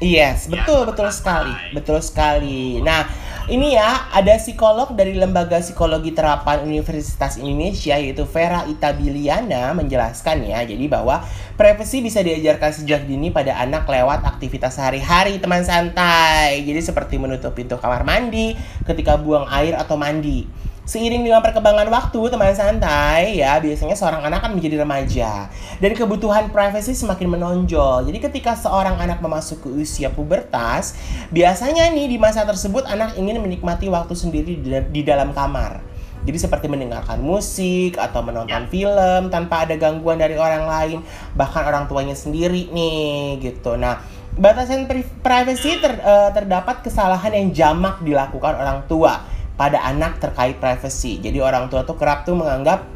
Yes, 0.03 0.51
ya, 0.51 0.59
betul 0.59 0.91
betul 0.91 1.07
sekali, 1.07 1.53
betul 1.71 2.03
sekali. 2.03 2.83
Nah, 2.83 3.07
ini 3.47 3.79
ya 3.79 4.11
ada 4.11 4.35
psikolog 4.35 4.91
dari 4.91 5.15
Lembaga 5.15 5.63
Psikologi 5.63 6.11
Terapan 6.11 6.67
Universitas 6.67 7.39
Indonesia 7.39 7.95
yaitu 7.95 8.27
Vera 8.27 8.67
Itabiliana 8.67 9.71
menjelaskan 9.71 10.43
ya, 10.43 10.67
jadi 10.67 10.85
bahwa 10.91 11.23
privasi 11.55 12.03
bisa 12.03 12.19
diajarkan 12.19 12.75
sejak 12.75 13.07
dini 13.07 13.31
pada 13.31 13.55
anak 13.55 13.87
lewat 13.87 14.27
aktivitas 14.27 14.75
sehari-hari 14.75 15.39
teman 15.39 15.63
santai. 15.63 16.59
Jadi 16.67 16.83
seperti 16.83 17.15
menutup 17.15 17.55
pintu 17.55 17.79
kamar 17.79 18.03
mandi 18.03 18.51
ketika 18.83 19.15
buang 19.15 19.47
air 19.47 19.79
atau 19.79 19.95
mandi. 19.95 20.43
Seiring 20.85 21.25
dengan 21.25 21.41
perkembangan 21.41 21.89
waktu, 21.89 22.29
teman 22.29 22.53
santai 22.53 23.41
ya, 23.41 23.57
biasanya 23.57 23.97
seorang 23.97 24.21
anak 24.21 24.45
kan 24.45 24.53
menjadi 24.53 24.85
remaja 24.85 25.49
dan 25.81 25.91
kebutuhan 25.97 26.53
privasi 26.53 26.93
semakin 26.93 27.25
menonjol. 27.25 28.05
Jadi 28.05 28.21
ketika 28.21 28.53
seorang 28.53 29.01
anak 29.01 29.17
memasuki 29.17 29.65
usia 29.65 30.13
pubertas, 30.13 30.93
biasanya 31.33 31.89
nih 31.89 32.05
di 32.05 32.17
masa 32.21 32.45
tersebut 32.45 32.85
anak 32.85 33.17
ingin 33.17 33.41
menikmati 33.41 33.89
waktu 33.89 34.13
sendiri 34.13 34.61
di, 34.61 35.01
dalam 35.01 35.33
kamar. 35.33 35.81
Jadi 36.21 36.37
seperti 36.37 36.69
mendengarkan 36.69 37.17
musik 37.17 37.97
atau 37.97 38.21
menonton 38.21 38.53
ya. 38.53 38.69
film 38.69 39.33
tanpa 39.33 39.65
ada 39.65 39.73
gangguan 39.81 40.21
dari 40.21 40.37
orang 40.37 40.69
lain, 40.69 40.97
bahkan 41.33 41.65
orang 41.65 41.89
tuanya 41.89 42.13
sendiri 42.13 42.69
nih 42.69 43.41
gitu. 43.41 43.73
Nah, 43.73 44.05
batasan 44.37 44.85
privasi 45.25 45.81
ter, 45.81 45.97
uh, 45.97 46.29
terdapat 46.29 46.85
kesalahan 46.85 47.33
yang 47.33 47.49
jamak 47.57 48.05
dilakukan 48.05 48.53
orang 48.53 48.85
tua 48.85 49.33
pada 49.55 49.79
anak 49.83 50.19
terkait 50.19 50.59
privacy. 50.59 51.19
Jadi 51.19 51.39
orang 51.39 51.71
tua 51.71 51.87
tuh 51.87 51.95
kerap 51.95 52.27
tuh 52.27 52.35
menganggap 52.35 52.87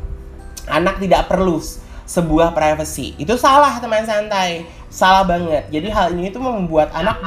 anak 0.68 1.00
tidak 1.00 1.32
perlu 1.32 1.60
sebuah 2.10 2.52
privacy. 2.52 3.16
Itu 3.16 3.40
salah 3.40 3.80
teman 3.80 4.04
santai. 4.04 4.68
Salah 4.90 5.24
banget. 5.24 5.70
Jadi 5.70 5.88
hal 5.94 6.18
ini 6.18 6.34
tuh 6.34 6.42
membuat 6.42 6.90
anak 6.92 7.22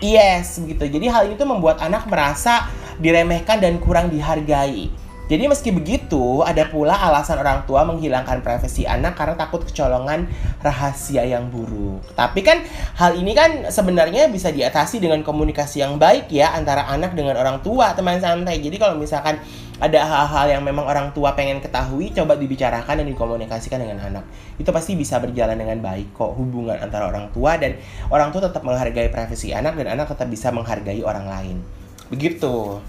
Yes, 0.00 0.60
gitu. 0.60 0.84
Jadi 0.84 1.06
hal 1.08 1.28
ini 1.30 1.34
tuh 1.36 1.48
membuat 1.48 1.80
anak 1.80 2.04
merasa 2.08 2.68
diremehkan 2.98 3.60
dan 3.60 3.76
kurang 3.80 4.08
dihargai. 4.08 5.03
Jadi 5.24 5.48
meski 5.48 5.72
begitu, 5.72 6.44
ada 6.44 6.68
pula 6.68 6.92
alasan 7.00 7.40
orang 7.40 7.64
tua 7.64 7.80
menghilangkan 7.88 8.44
privasi 8.44 8.84
anak 8.84 9.16
karena 9.16 9.40
takut 9.40 9.64
kecolongan 9.64 10.28
rahasia 10.60 11.24
yang 11.24 11.48
buruk. 11.48 12.04
Tapi 12.12 12.44
kan 12.44 12.60
hal 13.00 13.16
ini 13.16 13.32
kan 13.32 13.72
sebenarnya 13.72 14.28
bisa 14.28 14.52
diatasi 14.52 15.00
dengan 15.00 15.24
komunikasi 15.24 15.80
yang 15.80 15.96
baik 15.96 16.28
ya 16.28 16.52
antara 16.52 16.84
anak 16.92 17.16
dengan 17.16 17.40
orang 17.40 17.64
tua, 17.64 17.96
teman 17.96 18.20
santai. 18.20 18.60
Jadi 18.60 18.76
kalau 18.76 19.00
misalkan 19.00 19.40
ada 19.80 20.00
hal-hal 20.04 20.60
yang 20.60 20.62
memang 20.62 20.84
orang 20.84 21.08
tua 21.16 21.32
pengen 21.32 21.64
ketahui, 21.64 22.12
coba 22.12 22.36
dibicarakan 22.36 23.00
dan 23.00 23.06
dikomunikasikan 23.08 23.80
dengan 23.80 24.04
anak. 24.04 24.28
Itu 24.60 24.76
pasti 24.76 24.92
bisa 24.92 25.16
berjalan 25.24 25.56
dengan 25.56 25.80
baik 25.80 26.12
kok 26.12 26.36
hubungan 26.36 26.76
antara 26.76 27.08
orang 27.08 27.32
tua 27.32 27.56
dan 27.56 27.80
orang 28.12 28.28
tua 28.28 28.44
tetap 28.44 28.60
menghargai 28.60 29.08
privasi 29.08 29.56
anak 29.56 29.72
dan 29.80 29.96
anak 29.96 30.12
tetap 30.12 30.28
bisa 30.28 30.52
menghargai 30.52 31.00
orang 31.00 31.24
lain. 31.32 31.56
Begitu 32.12 32.84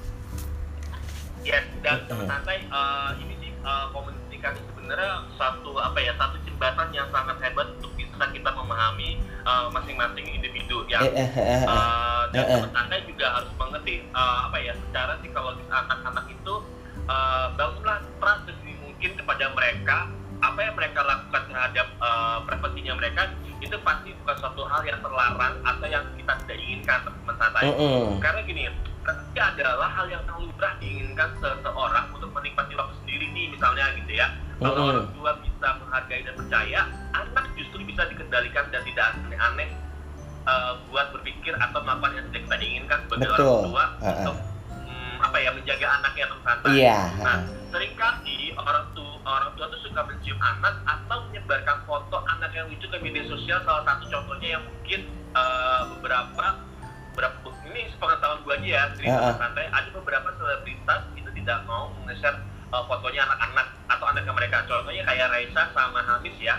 ya 1.46 1.62
dan 1.86 2.02
teman 2.10 2.26
santai 2.26 2.66
uh, 2.74 3.14
ini 3.22 3.38
sih 3.38 3.52
uh, 3.62 3.94
komunikasi 3.94 4.60
sebenarnya 4.74 5.30
satu 5.38 5.78
apa 5.78 5.98
ya 6.02 6.14
satu 6.18 6.42
jembatan 6.42 6.90
yang 6.90 7.08
sangat 7.14 7.38
hebat 7.46 7.70
untuk 7.78 7.94
bisa 7.94 8.26
kita 8.34 8.50
memahami 8.50 9.22
uh, 9.46 9.70
masing-masing 9.70 10.26
individu 10.26 10.82
yang 10.90 11.06
uh, 11.06 12.26
dan 12.34 12.44
teman 12.50 12.72
santai 12.74 13.06
juga 13.06 13.30
harus 13.38 13.52
mengerti 13.62 14.02
uh, 14.18 14.50
apa 14.50 14.58
ya 14.58 14.74
secara 14.90 15.22
psikologis 15.22 15.70
anak-anak 15.70 16.26
itu 16.34 16.56
uh, 17.06 17.54
bangunlah 17.54 18.02
trust 18.18 18.50
mungkin 18.82 19.12
kepada 19.22 19.46
mereka 19.54 19.98
apa 20.42 20.60
yang 20.66 20.76
mereka 20.76 21.00
lakukan 21.06 21.44
terhadap 21.48 21.88
uh, 22.02 22.42
privasinya 22.44 22.94
mereka 22.98 23.30
itu 23.62 23.78
pasti 23.82 24.14
bukan 24.22 24.36
suatu 24.42 24.62
hal 24.68 24.82
yang 24.86 25.00
terlarang 25.02 25.56
atau 25.64 25.88
yang 25.90 26.04
kita 26.18 26.34
tidak 26.44 26.58
inginkan 26.60 27.00
teman 27.06 27.36
santai. 27.38 27.64
Uh 27.66 27.74
-uh. 27.74 28.06
karena 28.22 28.42
gini 28.46 28.62
tapi 29.06 29.38
adalah 29.38 29.90
hal 29.94 30.10
yang 30.10 30.24
lumrah 30.34 30.74
diinginkan 30.82 31.30
seseorang 31.38 32.06
untuk 32.10 32.30
menikmati 32.34 32.74
waktu 32.74 32.94
sendiri 33.06 33.26
nih 33.32 33.46
misalnya 33.54 33.94
gitu 34.02 34.12
ya 34.18 34.28
kalau 34.58 34.74
mm 34.74 34.80
-hmm. 34.82 34.90
orang 34.90 35.10
tua 35.14 35.32
bisa 35.46 35.68
menghargai 35.84 36.22
dan 36.26 36.34
percaya 36.34 36.80
anak 37.14 37.46
justru 37.54 37.80
bisa 37.86 38.02
dikendalikan 38.10 38.66
dan 38.74 38.82
tidak 38.82 39.06
aneh-aneh 39.14 39.70
uh, 40.50 40.74
buat 40.90 41.14
berpikir 41.14 41.54
atau 41.60 41.80
melakukan 41.86 42.12
yang 42.18 42.26
tidak 42.34 42.42
kita 42.50 42.56
inginkan 42.66 43.00
sebagai 43.06 43.30
Betul. 43.30 43.46
orang 43.46 43.66
tua 43.70 43.86
uh 43.86 43.86
-uh. 43.86 44.14
untuk 44.18 44.38
um, 44.74 45.16
apa 45.22 45.38
ya 45.38 45.50
menjaga 45.54 45.88
anaknya 46.02 46.24
atau 46.26 46.40
santai 46.42 46.74
yeah. 46.74 47.04
nah 47.22 47.38
sering 47.70 47.94
kali 48.00 48.40
orang 48.58 48.86
tua 48.96 49.14
orang 49.26 49.52
tua 49.58 49.66
tuh 49.70 49.80
suka 49.84 50.02
mencium 50.06 50.40
anak 50.40 50.76
atau 50.86 51.18
menyebarkan 51.30 51.78
foto 51.84 52.18
anak 52.30 52.50
yang 52.56 52.66
lucu 52.72 52.88
ke 52.88 52.98
media 53.02 53.24
sosial 53.28 53.60
salah 53.68 53.84
satu 53.84 54.06
contohnya 54.10 54.58
yang 54.58 54.64
mungkin 54.64 55.02
uh, 55.36 55.82
beberapa 55.98 56.46
beberapa 57.16 57.38
ini 57.76 57.92
sepengetahuan 57.92 58.40
gue 58.48 58.54
aja 58.56 58.68
ya 58.72 58.84
cerita 58.96 59.20
uh 59.20 59.26
-uh. 59.30 59.36
santai 59.36 59.68
ada 59.68 59.90
beberapa 59.92 60.30
selebritas 60.40 61.02
itu 61.20 61.30
tidak 61.44 61.60
mau 61.68 61.92
nge-share 62.08 62.40
uh, 62.72 62.84
fotonya 62.88 63.28
anak-anak 63.28 63.68
atau 63.92 64.06
anaknya 64.08 64.34
mereka 64.34 64.58
contohnya 64.64 65.04
kayak 65.04 65.28
Raisa 65.28 65.64
sama 65.76 66.00
Hamis 66.00 66.38
ya 66.40 66.56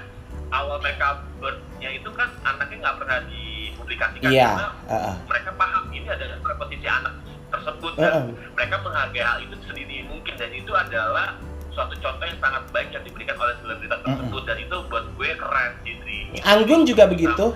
awal 0.53 0.77
mereka 0.85 1.25
birthnya 1.41 1.91
itu 1.91 2.09
kan 2.13 2.29
anaknya 2.45 2.77
nggak 2.85 2.97
pernah 3.01 3.19
dipublikasikan 3.27 4.29
yeah. 4.29 4.53
karena 4.53 4.69
uh 4.87 4.95
-uh. 4.95 5.15
mereka 5.25 5.51
paham 5.57 5.85
ini 5.91 6.07
adalah 6.07 6.37
posisi 6.61 6.87
anak 6.87 7.15
tersebut 7.49 7.93
dan 7.97 8.13
uh 8.13 8.17
-uh. 8.21 8.27
mereka 8.53 8.77
menghargai 8.85 9.25
hal 9.25 9.39
itu 9.41 9.57
sendiri 9.65 9.97
mungkin 10.07 10.35
dan 10.37 10.51
itu 10.53 10.73
adalah 10.77 11.41
suatu 11.73 11.93
contoh 12.01 12.25
yang 12.25 12.41
sangat 12.41 12.63
baik 12.73 12.89
yang 12.93 13.05
diberikan 13.05 13.37
oleh 13.41 13.57
selebritas 13.65 13.99
tersebut 14.05 14.37
uh 14.37 14.45
-uh. 14.45 14.49
dan 14.53 14.57
itu 14.61 14.77
buat 14.93 15.05
gue 15.17 15.31
keren 15.33 15.73
Cidri 15.81 16.21
Anggun 16.45 16.85
juga 16.85 17.09
begitu 17.09 17.47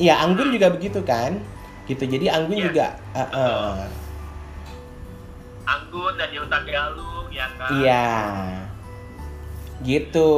Iya, 0.00 0.16
Anggun 0.24 0.48
juga 0.48 0.72
begitu 0.72 1.04
kan? 1.04 1.44
Gitu. 1.90 2.06
Jadi 2.06 2.30
Anggun 2.30 2.56
yeah. 2.56 2.66
juga 2.70 2.86
uh, 3.18 3.22
uh. 3.34 3.74
Anggun 5.66 6.14
dan 6.14 6.30
Yuta 6.30 6.58
Galung 6.62 7.26
ya 7.34 7.46
kan? 7.58 7.70
Iya. 7.74 8.08
Gitu. 9.82 10.32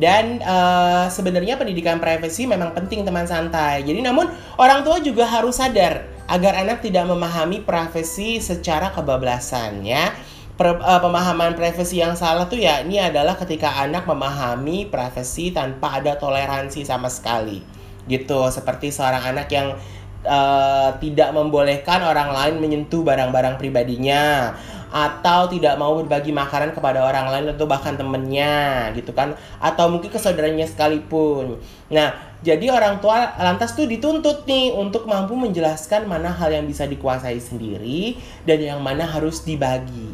Dan 0.00 0.40
uh, 0.40 1.10
sebenarnya 1.12 1.60
pendidikan 1.60 2.00
privasi 2.00 2.48
memang 2.48 2.72
penting 2.72 3.04
teman 3.04 3.28
santai. 3.28 3.84
Jadi 3.84 4.00
namun 4.00 4.32
orang 4.56 4.80
tua 4.80 5.02
juga 5.04 5.28
harus 5.28 5.60
sadar 5.60 6.08
agar 6.30 6.62
anak 6.62 6.80
tidak 6.80 7.04
memahami 7.10 7.60
privasi 7.60 8.40
secara 8.40 8.94
kebablasan 8.94 9.84
ya. 9.84 10.14
Per, 10.60 10.76
uh, 10.76 11.00
pemahaman 11.00 11.56
privasi 11.56 12.04
yang 12.04 12.12
salah 12.20 12.44
tuh 12.44 12.60
ya 12.60 12.84
ini 12.84 13.00
adalah 13.00 13.32
ketika 13.32 13.80
anak 13.80 14.04
memahami 14.04 14.84
privasi 14.92 15.56
tanpa 15.56 15.96
ada 15.96 16.20
toleransi 16.20 16.84
sama 16.84 17.08
sekali 17.08 17.79
gitu 18.10 18.50
seperti 18.50 18.90
seorang 18.90 19.22
anak 19.22 19.46
yang 19.54 19.78
uh, 20.26 20.90
tidak 20.98 21.30
membolehkan 21.30 22.02
orang 22.02 22.34
lain 22.34 22.58
menyentuh 22.58 23.06
barang-barang 23.06 23.56
pribadinya 23.62 24.52
atau 24.90 25.46
tidak 25.46 25.78
mau 25.78 25.94
berbagi 26.02 26.34
makanan 26.34 26.74
kepada 26.74 27.06
orang 27.06 27.30
lain 27.30 27.54
atau 27.54 27.70
bahkan 27.70 27.94
temennya 27.94 28.90
gitu 28.98 29.14
kan 29.14 29.38
atau 29.62 29.86
mungkin 29.86 30.10
ke 30.10 30.18
saudaranya 30.18 30.66
sekalipun 30.66 31.62
nah 31.86 32.10
jadi 32.42 32.74
orang 32.74 32.98
tua 32.98 33.38
lantas 33.38 33.78
tuh 33.78 33.86
dituntut 33.86 34.50
nih 34.50 34.74
untuk 34.74 35.06
mampu 35.06 35.38
menjelaskan 35.38 36.10
mana 36.10 36.34
hal 36.34 36.50
yang 36.50 36.66
bisa 36.66 36.90
dikuasai 36.90 37.38
sendiri 37.38 38.18
dan 38.42 38.58
yang 38.58 38.82
mana 38.82 39.06
harus 39.06 39.46
dibagi 39.46 40.10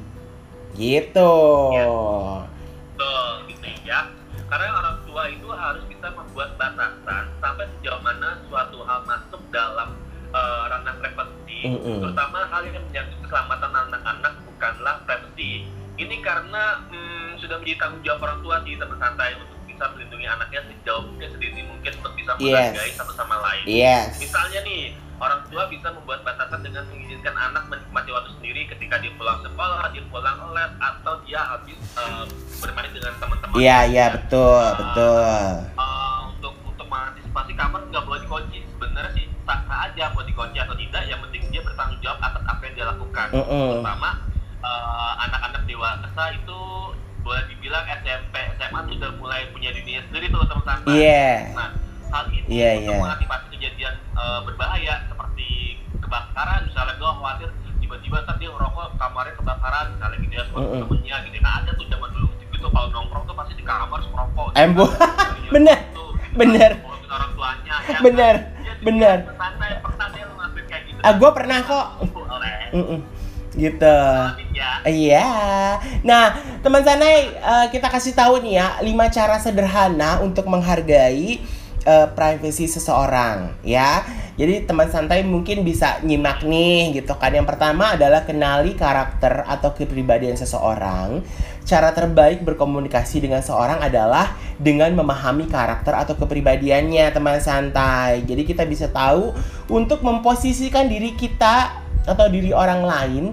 Gitu. 0.77 1.33
Ya. 1.73 1.89
Betul, 2.93 3.29
gitu 3.49 3.67
ya. 3.89 4.01
Karena 4.47 4.69
orang 4.77 4.97
tua 5.09 5.23
itu 5.33 5.49
harus 5.49 5.85
bisa 6.07 6.23
membuat 6.23 6.55
batasan 6.55 7.25
sampai 7.43 7.67
sejauh 7.67 7.99
mana 7.99 8.39
suatu 8.47 8.79
hal 8.87 9.03
masuk 9.11 9.43
dalam 9.51 9.91
uh, 10.31 10.71
ranah 10.71 10.95
privasi, 11.03 11.67
mm 11.67 11.79
-hmm. 11.83 11.99
terutama 11.99 12.47
hal 12.47 12.63
yang 12.63 12.79
menyangkut 12.79 13.19
keselamatan 13.27 13.75
anak-anak 13.75 14.33
bukanlah 14.47 15.03
privasi. 15.03 15.67
Ini 15.99 16.17
karena 16.23 16.87
hmm, 16.95 17.43
sudah 17.43 17.59
menjadi 17.59 17.83
tanggung 17.83 18.07
jawab 18.07 18.23
orang 18.23 18.39
tua 18.47 18.57
sih 18.63 18.79
teman 18.79 19.03
santai 19.03 19.35
untuk 19.35 19.59
bisa 19.67 19.85
melindungi 19.99 20.27
anaknya 20.31 20.61
sejauh 20.71 21.03
mungkin 21.11 21.29
sedini 21.35 21.63
mungkin 21.67 21.93
untuk 21.99 22.13
bisa 22.15 22.33
menghargai 22.39 22.87
yes. 22.87 22.95
satu 22.95 23.13
sama 23.19 23.37
lain. 23.43 23.65
Yes. 23.67 24.11
Misalnya 24.23 24.61
nih, 24.63 24.95
orang 25.17 25.41
tua 25.49 25.65
bisa 25.73 25.89
membuat 25.93 26.21
batasan 26.23 26.61
dengan 26.61 26.85
mengizinkan 26.93 27.35
anak 27.37 27.65
menikmati 27.73 28.11
waktu 28.13 28.31
sendiri 28.39 28.69
ketika 28.69 29.01
dia 29.01 29.13
pulang 29.17 29.41
sekolah, 29.41 29.89
dia 29.93 30.05
pulang 30.13 30.39
les, 30.53 30.73
atau 30.81 31.15
dia 31.25 31.41
habis 31.41 31.79
uh, 31.97 32.25
bermain 32.61 32.93
dengan 32.93 33.15
teman-teman. 33.17 33.57
Iya, 33.57 33.79
iya 33.89 34.07
betul, 34.13 34.61
uh, 34.61 34.77
betul. 34.77 35.25
Uh, 35.77 36.19
untuk 36.37 36.55
untuk 36.69 36.87
mengantisipasi 36.89 37.53
kamar 37.57 37.81
nggak 37.89 38.05
boleh 38.05 38.21
dikunci. 38.25 38.59
Sebenarnya 38.77 39.13
sih 39.17 39.27
tak 39.49 39.61
aja 39.71 40.13
mau 40.13 40.25
dikunci 40.27 40.59
atau 40.61 40.77
tidak, 40.77 41.03
yang 41.09 41.21
penting 41.29 41.43
dia 41.49 41.63
bertanggung 41.65 42.01
jawab 42.05 42.21
atas 42.21 42.43
apa 42.45 42.61
yang 42.69 42.75
dia 42.77 42.87
lakukan. 42.87 43.27
Uh 43.33 43.39
-uh. 43.41 43.69
Terutama 43.73 44.11
uh, 44.61 45.13
anak-anak 45.25 45.63
dewasa 45.65 46.25
itu 46.37 46.61
boleh 47.27 47.43
dibilang 47.51 47.83
SMP, 48.05 48.35
SMA 48.55 48.81
sudah 48.87 49.11
mulai 49.19 49.51
punya 49.51 49.75
dunia 49.75 49.99
sendiri 50.07 50.31
tuh 50.31 50.47
teman-teman. 50.47 50.95
Iya. 50.95 51.11
Yeah. 51.11 51.39
Nah, 51.59 51.71
hal 52.11 52.25
ini 52.31 52.47
yeah, 52.49 52.73
untuk 52.79 52.93
yeah. 52.93 53.03
mengantisipasi 53.03 53.47
kejadian 53.57 53.95
uh, 54.15 54.41
berbahaya 54.47 54.95
seperti 55.11 55.49
kebakaran 55.99 56.61
misalnya 56.69 56.95
gue 56.99 57.11
khawatir 57.11 57.49
tiba-tiba 57.83 58.17
ntar 58.27 58.37
dia 58.39 58.51
ngerokok 58.51 58.87
kamarnya 58.99 59.35
kebakaran 59.39 59.87
misalnya 59.95 60.17
gitu 60.23 60.35
ya 60.35 60.45
sama 60.51 60.59
uh 60.59 60.63
-uh. 60.63 60.83
temennya 60.87 61.17
gitu 61.27 61.39
nah 61.43 61.53
ada 61.63 61.71
tuh 61.75 61.87
zaman 61.91 62.09
dulu 62.15 62.29
gitu 62.39 62.67
kalau 62.71 62.89
nongkrong 62.95 63.25
tuh 63.27 63.35
pasti 63.37 63.53
di 63.55 63.65
kamar 63.65 63.99
ngerokok 64.03 64.47
gitu, 64.53 64.61
embo 64.63 64.87
bener 65.55 65.79
gitu, 65.87 66.05
bener 66.35 66.71
orang 67.07 67.31
tuanya 67.35 67.75
ya, 67.87 67.99
bener 68.03 68.35
kan? 68.35 68.77
bener 68.83 69.19
santai 69.39 69.71
pernah 69.83 70.07
dia 70.11 70.25
ngelakuin 70.27 70.65
kayak 70.67 70.83
gitu 70.91 71.01
ah 71.03 71.13
gue 71.15 71.31
pernah 71.31 71.59
kok 71.63 71.87
gitu. 73.57 73.99
Iya. 74.85 75.27
Nah, 76.05 76.25
teman 76.61 76.85
sanai 76.85 77.33
uh, 77.41 77.67
kita 77.73 77.89
kasih 77.89 78.13
tahu 78.13 78.45
nih 78.45 78.61
ya, 78.61 78.69
lima 78.85 79.09
cara 79.09 79.41
sederhana 79.41 80.21
untuk 80.21 80.45
menghargai 80.47 81.41
uh, 81.87 82.11
privasi 82.13 82.67
seseorang 82.67 83.55
ya. 83.63 84.03
Jadi 84.37 84.69
teman 84.69 84.93
santai 84.93 85.25
mungkin 85.25 85.65
bisa 85.65 85.97
nyimak 86.05 86.45
nih 86.45 86.93
gitu 87.01 87.17
kan. 87.17 87.33
Yang 87.33 87.57
pertama 87.57 87.97
adalah 87.97 88.29
kenali 88.29 88.77
karakter 88.77 89.49
atau 89.49 89.73
kepribadian 89.73 90.37
seseorang. 90.37 91.25
Cara 91.65 91.97
terbaik 91.97 92.45
berkomunikasi 92.45 93.25
dengan 93.25 93.41
seorang 93.41 93.81
adalah 93.81 94.37
dengan 94.61 94.93
memahami 94.93 95.49
karakter 95.49 95.97
atau 95.97 96.21
kepribadiannya 96.21 97.17
teman 97.17 97.41
santai. 97.41 98.29
Jadi 98.29 98.45
kita 98.45 98.69
bisa 98.69 98.93
tahu 98.93 99.33
untuk 99.73 100.05
memposisikan 100.05 100.85
diri 100.85 101.17
kita 101.17 101.81
atau 102.05 102.29
diri 102.29 102.53
orang 102.53 102.85
lain 102.85 103.25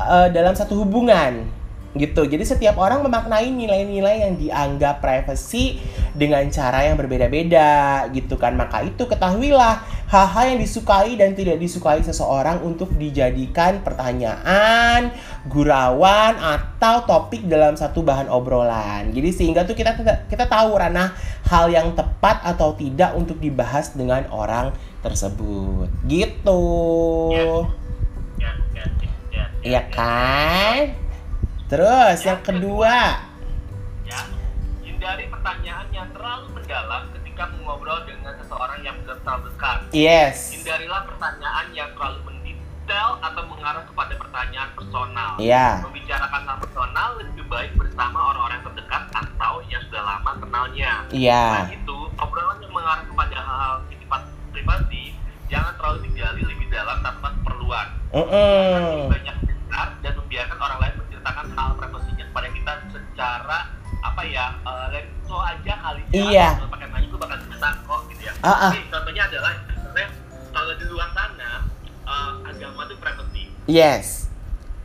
uh, 0.00 0.32
dalam 0.32 0.56
satu 0.56 0.82
hubungan 0.82 1.55
gitu. 2.00 2.24
Jadi 2.24 2.44
setiap 2.44 2.76
orang 2.80 3.04
memaknai 3.04 3.52
nilai-nilai 3.52 4.28
yang 4.28 4.34
dianggap 4.40 5.04
privacy 5.04 5.80
dengan 6.16 6.48
cara 6.48 6.88
yang 6.88 6.96
berbeda-beda 6.96 8.06
gitu 8.12 8.40
kan. 8.40 8.56
Maka 8.56 8.84
itu 8.84 9.04
ketahuilah 9.04 9.84
hal-hal 10.06 10.44
yang 10.54 10.60
disukai 10.62 11.18
dan 11.18 11.34
tidak 11.34 11.58
disukai 11.58 11.98
seseorang 12.00 12.62
untuk 12.62 12.94
dijadikan 12.94 13.82
pertanyaan, 13.82 15.10
gurauan 15.50 16.38
atau 16.38 17.02
topik 17.04 17.44
dalam 17.50 17.74
satu 17.74 18.06
bahan 18.06 18.30
obrolan. 18.30 19.10
Jadi 19.10 19.30
sehingga 19.34 19.66
tuh 19.66 19.74
kita 19.74 19.98
kita 20.30 20.44
tahu 20.46 20.78
ranah 20.78 21.12
hal 21.50 21.70
yang 21.70 21.92
tepat 21.98 22.42
atau 22.46 22.74
tidak 22.78 23.14
untuk 23.18 23.42
dibahas 23.42 23.92
dengan 23.98 24.24
orang 24.30 24.70
tersebut. 25.02 25.90
Gitu. 26.06 26.62
Ya, 28.38 28.52
ya, 28.52 28.52
ya, 28.74 28.84
ya, 29.34 29.44
Iya 29.62 29.82
kan? 29.90 31.05
Terus 31.66 32.22
yang, 32.22 32.38
yang 32.38 32.40
kedua, 32.46 32.94
ya, 34.06 34.20
hindari 34.86 35.26
pertanyaan 35.26 35.86
yang 35.90 36.06
terlalu 36.14 36.46
mendalam 36.54 37.10
ketika 37.18 37.42
mengobrol 37.58 38.06
dengan 38.06 38.38
seseorang 38.38 38.86
yang 38.86 38.94
belum 39.02 39.18
terlalu 39.26 39.50
dekat. 39.50 39.78
Yes. 39.90 40.54
Hindarilah 40.54 41.10
pertanyaan 41.10 41.66
yang 41.74 41.90
terlalu 41.98 42.22
mendetail 42.22 43.18
atau 43.18 43.42
mengarah 43.50 43.82
kepada 43.82 44.14
pertanyaan 44.14 44.70
personal. 44.78 45.32
Iya. 45.42 45.50
Yeah. 45.58 45.72
Membicarakan 45.82 46.40
hal 46.46 46.56
personal 46.62 47.08
lebih 47.18 47.44
baik 47.50 47.72
bersama 47.74 48.18
orang-orang 48.30 48.60
terdekat 48.62 49.02
atau 49.10 49.54
yang 49.66 49.82
sudah 49.90 50.02
lama 50.06 50.30
kenalnya. 50.38 50.92
Iya. 51.10 51.34
Yeah. 51.34 51.50
Nah 51.50 51.70
itu 51.74 51.98
obrolan 52.14 52.62
yang 52.62 52.70
mengarah 52.78 53.04
kepada 53.10 53.36
hal-hal 53.42 53.74
sifat 53.90 54.22
privasi 54.54 55.18
jangan 55.50 55.74
terlalu 55.82 55.98
digali 56.06 56.42
lebih 56.46 56.70
dalam 56.70 57.02
tanpa 57.02 57.34
keperluan. 57.42 57.86
Mm 58.14 58.22
-mm. 58.22 59.10
Banyak 59.10 59.36
dengar 59.50 59.88
dan 59.98 60.12
membiarkan 60.14 60.58
orang 60.62 60.78
lain 60.78 60.94
menceritakan 61.26 61.58
hal 61.58 61.70
privasinya 61.74 62.24
kepada 62.30 62.48
kita 62.54 62.72
secara 62.94 63.58
apa 64.06 64.22
ya 64.22 64.46
uh, 64.62 64.86
let 64.94 65.06
so 65.26 65.34
aja 65.42 65.74
kali 65.74 66.02
ya. 66.14 66.22
Iya. 66.30 66.48
pakai 66.70 66.86
nanya 66.86 67.06
gue 67.10 67.18
bakal 67.18 67.38
cerita 67.42 67.68
kok 67.82 68.00
gitu 68.14 68.22
ya. 68.30 68.32
Uh 68.46 68.48
-uh. 68.54 68.70
Jadi, 68.70 68.86
contohnya 68.94 69.22
adalah 69.26 69.52
kalau 70.54 70.72
di 70.78 70.84
luar 70.86 71.10
sana 71.12 71.50
uh, 72.06 72.30
agama 72.46 72.86
itu 72.86 72.94
privacy 73.02 73.44
yes. 73.66 74.30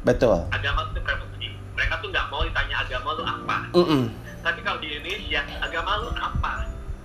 Betul. 0.02 0.50
Agama 0.50 0.90
itu 0.90 1.00
privacy 1.06 1.48
mereka 1.78 2.02
tuh 2.02 2.10
nggak 2.10 2.26
mau 2.34 2.42
ditanya 2.42 2.76
agama 2.82 3.10
lu 3.14 3.24
apa. 3.24 3.58
Mm 3.78 3.86
-mm. 3.86 4.04
tapi 4.42 4.60
kalau 4.66 4.82
di 4.82 4.88
Indonesia 4.98 5.42
agama 5.62 5.92
lu 6.02 6.10
apa? 6.18 6.54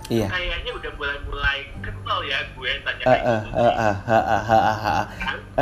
Iya. 0.09 0.27
Kayaknya 0.33 0.71
udah 0.71 0.91
mulai-mulai 0.97 1.59
kenal 1.85 2.19
ya 2.25 2.39
gue 2.57 2.71
tanya 2.81 3.03
uh, 3.05 3.11
kayak 3.13 3.21
uh, 3.21 3.37
gitu. 3.37 3.53
Uh, 3.53 3.61
uh, 3.61 3.69
uh, 3.85 3.97
uh, 4.09 4.23
uh, 4.33 4.41
uh, 4.49 5.05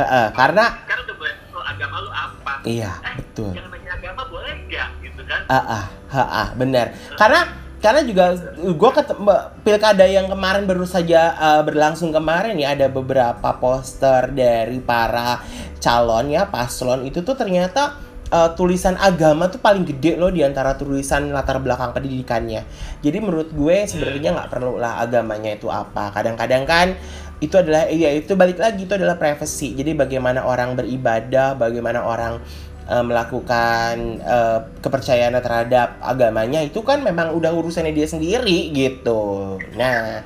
uh, 0.00 0.26
karena 0.32 0.64
karena 0.88 1.02
udah 1.04 1.16
mulai 1.20 1.34
agama 1.66 1.96
lu 2.00 2.10
apa? 2.14 2.54
Iya 2.64 2.92
eh, 3.04 3.25
betul 3.36 3.52
jangan 3.52 3.70
nanya 3.76 3.92
agama 4.00 4.22
boleh 4.32 4.52
nggak 4.64 4.88
gitu 5.04 5.22
kan 5.28 5.40
ah 5.52 5.60
ah 5.60 5.84
ah, 6.08 6.28
ah 6.40 6.48
benar 6.56 6.96
karena 7.20 7.40
karena 7.76 8.00
juga 8.08 8.32
gue 8.56 8.90
ketemu 8.96 9.32
pilkada 9.60 10.08
yang 10.08 10.32
kemarin 10.32 10.64
baru 10.64 10.88
saja 10.88 11.36
uh, 11.36 11.60
berlangsung 11.60 12.08
kemarin 12.08 12.56
ya 12.56 12.72
ada 12.72 12.88
beberapa 12.88 13.52
poster 13.60 14.32
dari 14.32 14.80
para 14.80 15.44
calon 15.76 16.32
ya 16.32 16.48
paslon 16.48 17.04
itu 17.04 17.20
tuh 17.20 17.36
ternyata 17.36 18.00
uh, 18.32 18.56
tulisan 18.56 18.96
agama 18.96 19.52
tuh 19.52 19.60
paling 19.60 19.84
gede 19.84 20.16
loh 20.16 20.32
di 20.32 20.40
antara 20.40 20.74
tulisan 20.74 21.30
latar 21.30 21.62
belakang 21.62 21.94
pendidikannya. 21.94 22.64
Jadi 23.04 23.18
menurut 23.22 23.52
gue 23.54 23.86
sebenarnya 23.86 24.34
nggak 24.34 24.50
perlu 24.50 24.80
lah 24.82 25.04
agamanya 25.04 25.54
itu 25.54 25.70
apa. 25.70 26.10
Kadang-kadang 26.10 26.64
kan 26.66 26.96
itu 27.36 27.52
adalah 27.60 27.84
ya 27.92 28.16
itu 28.16 28.32
balik 28.32 28.56
lagi 28.56 28.88
itu 28.88 28.94
adalah 28.96 29.20
privacy 29.20 29.76
jadi 29.76 29.92
bagaimana 29.92 30.48
orang 30.48 30.72
beribadah 30.72 31.52
bagaimana 31.52 32.00
orang 32.00 32.40
uh, 32.88 33.04
melakukan 33.04 34.22
uh, 34.22 34.58
kepercayaan 34.80 35.36
terhadap 35.38 35.98
agamanya 36.02 36.62
itu 36.62 36.80
kan 36.82 37.02
memang 37.02 37.34
udah 37.34 37.52
urusannya 37.52 37.92
dia 37.92 38.08
sendiri 38.08 38.72
gitu 38.72 39.58
nah 39.74 40.24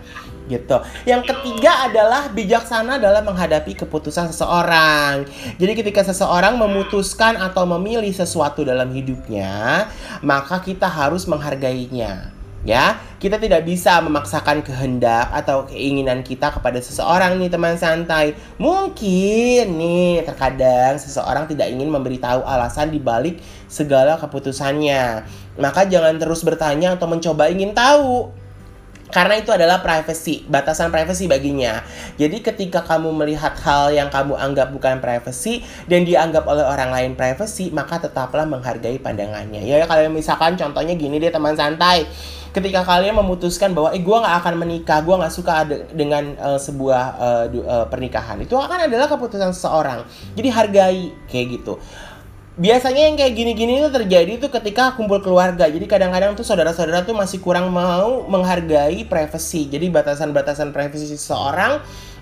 gitu. 0.51 0.83
Yang 1.07 1.31
ketiga 1.31 1.87
adalah 1.87 2.27
bijaksana 2.35 2.99
dalam 2.99 3.23
menghadapi 3.23 3.79
keputusan 3.79 4.35
seseorang. 4.35 5.23
Jadi 5.63 5.73
ketika 5.79 6.03
seseorang 6.03 6.59
memutuskan 6.59 7.39
atau 7.39 7.63
memilih 7.71 8.11
sesuatu 8.11 8.67
dalam 8.67 8.91
hidupnya, 8.91 9.87
maka 10.27 10.59
kita 10.59 10.91
harus 10.91 11.31
menghargainya 11.31 12.40
ya 12.61 13.01
kita 13.17 13.41
tidak 13.41 13.65
bisa 13.65 14.05
memaksakan 14.05 14.61
kehendak 14.61 15.33
atau 15.33 15.65
keinginan 15.65 16.21
kita 16.21 16.53
kepada 16.53 16.77
seseorang 16.77 17.41
nih 17.41 17.49
teman 17.49 17.81
santai 17.81 18.37
mungkin 18.61 19.81
nih 19.81 20.21
terkadang 20.29 21.01
seseorang 21.01 21.49
tidak 21.49 21.73
ingin 21.73 21.89
memberitahu 21.89 22.45
alasan 22.45 22.93
dibalik 22.93 23.41
segala 23.65 24.21
keputusannya 24.21 25.25
maka 25.57 25.89
jangan 25.89 26.21
terus 26.21 26.45
bertanya 26.45 27.01
atau 27.01 27.09
mencoba 27.09 27.49
ingin 27.49 27.73
tahu 27.73 28.29
karena 29.11 29.43
itu 29.43 29.51
adalah 29.51 29.83
privacy, 29.83 30.47
batasan 30.47 30.95
privacy 30.95 31.27
baginya. 31.27 31.83
Jadi 32.15 32.47
ketika 32.47 32.87
kamu 32.87 33.11
melihat 33.11 33.59
hal 33.59 33.91
yang 33.91 34.07
kamu 34.07 34.39
anggap 34.39 34.71
bukan 34.71 35.03
privacy 35.03 35.67
dan 35.91 36.07
dianggap 36.07 36.47
oleh 36.47 36.63
orang 36.63 36.95
lain 36.95 37.13
privacy, 37.19 37.75
maka 37.75 37.99
tetaplah 37.99 38.47
menghargai 38.47 39.03
pandangannya. 39.03 39.67
Ya 39.67 39.83
kalau 39.91 40.07
misalkan 40.15 40.55
contohnya 40.55 40.95
gini 40.95 41.19
deh 41.19 41.35
teman 41.35 41.59
santai. 41.59 42.07
Ketika 42.51 42.83
kalian 42.83 43.15
memutuskan 43.15 43.71
bahwa 43.71 43.95
eh 43.95 44.03
gue 44.03 44.17
nggak 44.17 44.37
akan 44.43 44.55
menikah, 44.59 44.99
gue 45.07 45.15
nggak 45.15 45.35
suka 45.35 45.53
ada 45.63 45.77
dengan 45.95 46.35
uh, 46.37 46.59
sebuah 46.59 47.03
uh, 47.15 47.45
uh, 47.47 47.87
pernikahan, 47.87 48.43
itu 48.43 48.59
akan 48.59 48.91
adalah 48.91 49.07
keputusan 49.07 49.55
seseorang. 49.55 50.03
Jadi 50.35 50.49
hargai 50.51 51.01
kayak 51.31 51.47
gitu 51.61 51.79
biasanya 52.61 53.09
yang 53.09 53.17
kayak 53.17 53.33
gini-gini 53.33 53.81
itu 53.81 53.89
terjadi 53.89 54.37
tuh 54.37 54.53
ketika 54.53 54.93
kumpul 54.93 55.25
keluarga. 55.25 55.65
Jadi 55.65 55.89
kadang-kadang 55.89 56.37
tuh 56.37 56.45
saudara-saudara 56.45 57.09
tuh 57.09 57.17
masih 57.17 57.41
kurang 57.41 57.73
mau 57.73 58.29
menghargai 58.29 59.09
privasi. 59.09 59.65
Jadi 59.73 59.89
batasan-batasan 59.89 60.69
privasi 60.75 61.09
seseorang 61.17 61.81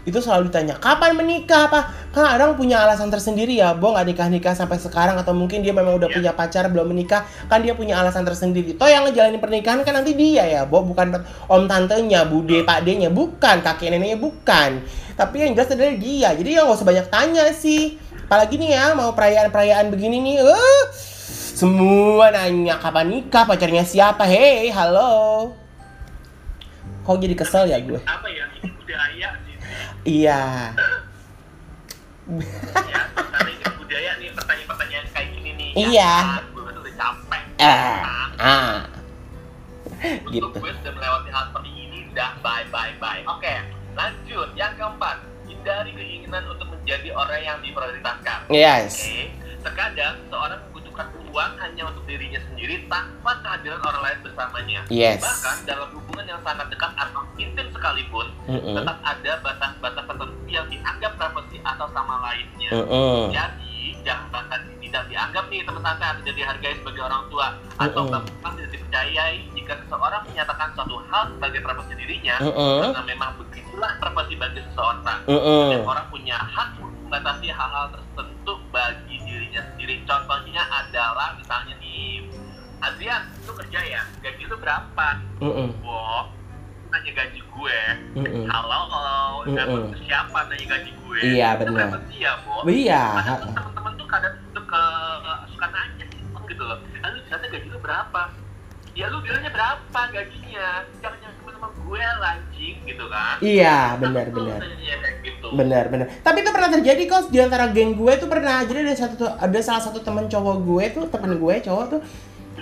itu 0.09 0.25
selalu 0.25 0.49
ditanya 0.49 0.81
kapan 0.81 1.13
menikah 1.13 1.69
apa 1.69 1.93
kan 2.17 2.25
orang 2.41 2.57
punya 2.57 2.81
alasan 2.81 3.13
tersendiri 3.13 3.61
ya 3.61 3.77
bo 3.77 3.93
nggak 3.93 4.07
nikah 4.09 4.27
nikah 4.33 4.55
sampai 4.57 4.81
sekarang 4.81 5.21
atau 5.21 5.37
mungkin 5.37 5.61
dia 5.61 5.77
memang 5.77 6.01
udah 6.01 6.09
yeah. 6.09 6.17
punya 6.17 6.33
pacar 6.33 6.65
belum 6.73 6.91
menikah. 6.91 7.29
Kan 7.47 7.61
dia 7.61 7.77
punya 7.77 8.01
alasan 8.01 8.25
tersendiri. 8.25 8.75
Toh 8.75 8.89
yang 8.89 9.05
ngejalanin 9.05 9.39
pernikahan 9.39 9.85
kan 9.85 10.01
nanti 10.01 10.17
dia 10.17 10.49
ya 10.49 10.61
bo 10.65 10.81
bukan 10.81 11.21
om 11.47 11.69
tantenya 11.69 12.25
bude 12.25 12.65
pak 12.65 12.83
nya 12.89 13.13
bukan 13.13 13.61
kakek 13.61 13.93
neneknya 13.93 14.19
bukan. 14.19 14.83
Tapi 15.15 15.35
yang 15.37 15.53
jelas 15.53 15.69
adalah 15.71 15.95
dia 15.95 16.29
jadi 16.33 16.51
ya 16.59 16.61
nggak 16.65 16.79
usah 16.81 16.89
banyak 16.89 17.07
tanya 17.13 17.45
sih. 17.53 18.01
Apalagi 18.29 18.61
nih 18.61 18.77
ya 18.77 18.85
mau 18.97 19.13
perayaan-perayaan 19.17 19.89
begini 19.89 20.21
nih 20.21 20.37
uh, 20.45 20.85
semua 21.57 22.29
nanya 22.29 22.77
kapan 22.81 23.09
nikah 23.09 23.45
pacarnya 23.45 23.85
siapa? 23.85 24.25
Hei 24.25 24.73
halo. 24.73 25.53
Kok 27.09 27.17
jadi 27.25 27.33
kesel 27.33 27.73
ya 27.73 27.81
gue 27.81 27.97
apa 28.05 28.29
ya 28.29 28.45
budaya 28.61 29.48
iya 30.05 30.75
ya 33.59 33.69
budaya 33.79 34.11
nih 34.21 34.31
pertanyaan-pertanyaan 34.37 35.07
kayak 35.15 35.29
gini 35.33 35.51
nih 35.57 35.71
iya 35.75 36.13
ya, 36.39 36.43
gue 36.53 36.63
udah 36.63 36.95
capek 36.95 37.43
ah 37.63 38.29
ah 38.39 38.77
gitu 40.29 40.47
gue 40.53 40.73
sudah 40.83 40.93
melewati 40.95 41.29
hal 41.33 41.45
seperti 41.51 41.71
ini 41.75 41.99
udah 42.13 42.31
bye 42.45 42.67
bye 42.71 42.95
bye 43.01 43.23
oke 43.27 43.55
lanjut 43.99 44.49
yang 44.55 44.73
keempat 44.79 45.29
hindari 45.49 45.91
keinginan 45.97 46.45
untuk 46.47 46.69
menjadi 46.71 47.09
orang 47.13 47.41
yang 47.43 47.59
diprioritaskan. 47.65 48.39
Yes. 48.53 49.03
Oke. 49.03 49.05
Okay? 49.05 49.25
Terkadang 49.59 50.15
seorang 50.31 50.61
membutuhkan 51.39 51.55
uang 51.55 51.55
hanya 51.63 51.83
untuk 51.87 52.05
dirinya 52.11 52.41
sendiri 52.51 52.75
tanpa 52.91 53.33
kehadiran 53.47 53.81
orang 53.87 54.03
lain 54.03 54.19
bersamanya. 54.27 54.81
Yes. 54.91 55.23
Bahkan 55.23 55.57
dalam 55.71 55.89
hubungan 55.95 56.27
yang 56.27 56.41
sangat 56.43 56.67
dekat 56.67 56.93
atau 56.99 57.23
intim 57.39 57.67
sekalipun, 57.71 58.27
mm 58.51 58.59
-mm. 58.59 58.75
tetap 58.75 58.99
ada 59.07 59.33
batas-batas 59.47 60.05
tertentu 60.11 60.37
yang 60.51 60.67
dianggap 60.67 61.13
privasi 61.15 61.57
atau 61.63 61.87
sama 61.95 62.15
lainnya. 62.27 62.71
Mm 62.75 62.87
-mm. 62.91 63.19
Jadi 63.31 63.79
jangan 64.03 64.45
tidak 64.83 65.05
dianggap 65.13 65.45
nih 65.53 65.61
teman 65.69 65.83
santai 65.85 66.07
atau 66.11 66.23
jadi 66.25 66.39
dihargai 66.41 66.75
sebagai 66.81 67.03
orang 67.05 67.23
tua 67.29 67.47
atau 67.77 68.03
mm 68.03 68.09
-mm. 68.09 68.15
bahkan 68.17 68.53
tidak 68.57 68.71
dipercayai 68.73 69.37
jika 69.53 69.73
seseorang 69.85 70.23
menyatakan 70.25 70.69
suatu 70.73 70.97
hal 71.13 71.23
sebagai 71.37 71.61
privasi 71.61 71.93
dirinya 71.93 72.37
mm 72.41 72.53
-mm. 72.57 72.79
karena 72.89 73.03
memang 73.05 73.31
begitulah 73.37 73.93
privasi 74.01 74.35
bagi 74.35 74.61
seseorang. 74.73 75.21
Mm 75.29 75.39
-mm. 75.39 75.65
Dan 75.71 75.81
orang 75.85 76.07
punya 76.09 76.37
hak 76.41 76.69
membatasi 76.81 77.49
hal-hal 77.53 77.87
tertentu 77.93 78.55
bagi 78.73 79.17
dirinya 79.49 79.65
sendiri. 79.73 79.95
Contohnya 80.05 80.63
adalah 80.69 81.33
misalnya 81.41 81.75
nih 81.81 82.29
Adrian, 82.85 83.23
lu 83.49 83.53
kerja 83.57 83.81
ya? 83.81 84.03
Gaji 84.21 84.43
lu 84.45 84.57
berapa? 84.61 85.09
Mm 85.41 85.53
-mm. 85.57 85.69
Bo, 85.81 86.29
nanya 86.93 87.13
gaji 87.17 87.41
gue. 87.41 87.81
Mm 88.15 88.27
-mm. 88.29 88.45
Halo, 88.53 88.81
mm 89.49 89.57
-mm. 89.57 89.85
siapa 90.05 90.39
nanya 90.53 90.67
gaji 90.77 90.91
gue? 90.93 91.21
Iya 91.25 91.49
benar. 91.57 91.97
Itu 91.97 92.15
ya, 92.21 92.33
Bo. 92.45 92.63
Iya. 92.69 93.03
Teman-teman 93.57 93.93
tuh 93.97 94.07
kadang 94.07 94.35
tuh 94.53 94.65
ke 94.69 94.83
suka 95.57 95.67
nanya 95.73 96.05
gitu 96.45 96.63
loh. 96.63 96.79
Lalu 97.01 97.17
ternyata 97.27 97.47
gaji 97.49 97.69
lu 97.73 97.81
berapa? 97.81 98.23
Ya 98.99 99.07
lu 99.09 99.23
bilangnya 99.23 99.51
berapa 99.55 100.01
gajinya? 100.11 100.69
Jangan 101.01 101.19
yang 101.25 101.35
teman-teman 101.41 101.71
gue 101.73 102.05
lancing 102.21 102.77
gitu 102.85 103.05
kan? 103.09 103.37
Iya, 103.41 103.97
benar 103.97 104.27
benar. 104.31 104.61
Gitu. 105.25 105.38
Benar 105.55 105.89
benar. 105.89 106.07
Tapi 106.21 106.45
itu 106.45 106.51
pernah 106.53 106.71
terjadi 106.73 107.03
kok 107.09 107.33
di 107.33 107.39
antara 107.41 107.71
geng 107.73 107.97
gue 107.97 108.13
tuh 108.21 108.29
pernah. 108.29 108.65
Jadi 108.65 108.79
ada 108.85 108.95
satu 108.97 109.25
ada 109.25 109.59
salah 109.65 109.83
satu 109.83 109.99
teman 110.03 110.29
cowok 110.29 110.57
gue 110.65 110.85
tuh 110.93 111.05
teman 111.09 111.37
gue 111.37 111.55
cowok 111.65 111.87
tuh 111.89 112.01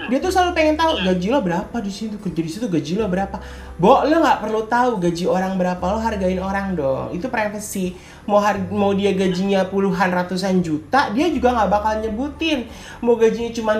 dia 0.06 0.20
tuh 0.20 0.28
selalu 0.28 0.52
pengen 0.52 0.76
tahu 0.76 1.00
gaji 1.00 1.32
lo 1.32 1.40
berapa 1.40 1.76
di 1.80 1.88
situ 1.88 2.20
kerja 2.20 2.40
di 2.44 2.50
situ 2.52 2.66
gaji 2.68 3.00
lo 3.00 3.08
berapa. 3.08 3.40
Bo 3.80 4.04
lo 4.04 4.20
nggak 4.20 4.44
perlu 4.44 4.68
tahu 4.68 5.00
gaji 5.00 5.24
orang 5.24 5.56
berapa 5.56 5.80
lo 5.80 5.98
hargain 5.98 6.36
orang 6.36 6.76
dong. 6.76 7.16
Itu 7.16 7.32
privacy. 7.32 7.96
Mau 8.28 8.36
har 8.36 8.60
mau 8.68 8.92
dia 8.92 9.16
gajinya 9.16 9.64
puluhan 9.66 10.12
ratusan 10.12 10.60
juta 10.60 11.10
dia 11.16 11.32
juga 11.32 11.56
nggak 11.56 11.70
bakal 11.72 11.92
nyebutin. 12.04 12.68
Mau 13.00 13.16
gajinya 13.16 13.50
cuma 13.56 13.72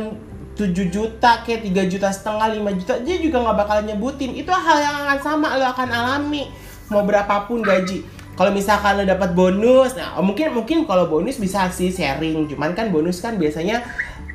7 0.56 0.72
juta 0.88 1.44
kayak 1.44 1.68
3 1.68 1.84
juta 1.84 2.08
setengah 2.08 2.48
5 2.48 2.80
juta 2.80 2.94
dia 3.04 3.16
juga 3.20 3.36
nggak 3.44 3.56
bakal 3.60 3.78
nyebutin. 3.84 4.32
Itu 4.32 4.48
hal 4.48 4.78
yang 4.80 4.96
akan 5.04 5.18
sama 5.20 5.52
lo 5.60 5.68
akan 5.68 5.88
alami. 5.92 6.48
Mau 6.88 7.04
berapapun 7.04 7.60
gaji 7.60 8.15
kalau 8.36 8.52
misalkan 8.52 9.00
lo 9.00 9.04
dapat 9.08 9.32
bonus 9.32 9.96
nah 9.96 10.20
mungkin 10.20 10.52
mungkin 10.52 10.84
kalau 10.84 11.08
bonus 11.08 11.40
bisa 11.40 11.72
sih 11.72 11.88
sharing. 11.88 12.46
Cuman 12.46 12.76
kan 12.76 12.92
bonus 12.92 13.24
kan 13.24 13.40
biasanya 13.40 13.80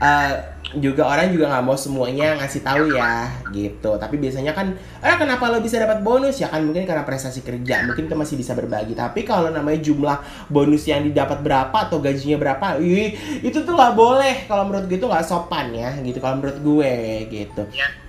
uh, 0.01 0.33
juga 0.81 1.03
orang 1.03 1.35
juga 1.35 1.51
nggak 1.51 1.65
mau 1.67 1.77
semuanya 1.77 2.33
ngasih 2.41 2.65
tahu 2.65 2.97
ya 2.97 3.29
gitu. 3.53 4.01
Tapi 4.01 4.17
biasanya 4.17 4.57
kan 4.57 4.73
eh 5.05 5.15
kenapa 5.21 5.53
lo 5.53 5.61
bisa 5.61 5.77
dapat 5.77 6.01
bonus? 6.01 6.41
Ya 6.41 6.49
kan 6.49 6.65
mungkin 6.65 6.89
karena 6.89 7.05
prestasi 7.05 7.45
kerja 7.45 7.85
mungkin 7.85 8.09
itu 8.09 8.15
masih 8.17 8.35
bisa 8.41 8.57
berbagi. 8.57 8.97
Tapi 8.97 9.21
kalau 9.21 9.53
namanya 9.53 9.77
jumlah 9.85 10.17
bonus 10.49 10.89
yang 10.89 11.05
didapat 11.05 11.45
berapa 11.45 11.77
atau 11.85 12.01
gajinya 12.01 12.41
berapa 12.41 12.81
ih, 12.81 13.13
itu 13.45 13.57
tuh 13.61 13.73
nggak 13.77 13.93
boleh. 13.93 14.49
Kalau 14.49 14.65
menurut 14.65 14.89
gue 14.89 14.97
itu 14.97 15.05
nggak 15.05 15.25
sopan 15.29 15.69
ya 15.77 15.93
gitu. 16.01 16.17
Kalau 16.17 16.41
menurut 16.41 16.57
gue 16.57 16.93
gitu. 17.29 17.63
Ya. 17.69 18.00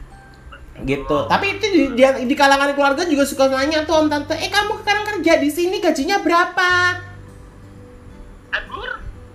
Gitu. 0.84 1.26
Tapi 1.26 1.58
itu 1.58 1.66
di, 1.70 1.82
di, 1.94 2.02
di 2.28 2.34
kalangan 2.34 2.74
keluarga 2.76 3.02
juga 3.06 3.24
suka 3.24 3.48
nanya 3.48 3.82
tuh 3.82 4.02
om 4.02 4.06
tante 4.10 4.34
eh 4.36 4.50
kamu 4.50 4.82
sekarang 4.82 5.04
kerja 5.16 5.32
di 5.38 5.50
sini 5.50 5.76
gajinya 5.78 6.20
berapa? 6.20 6.70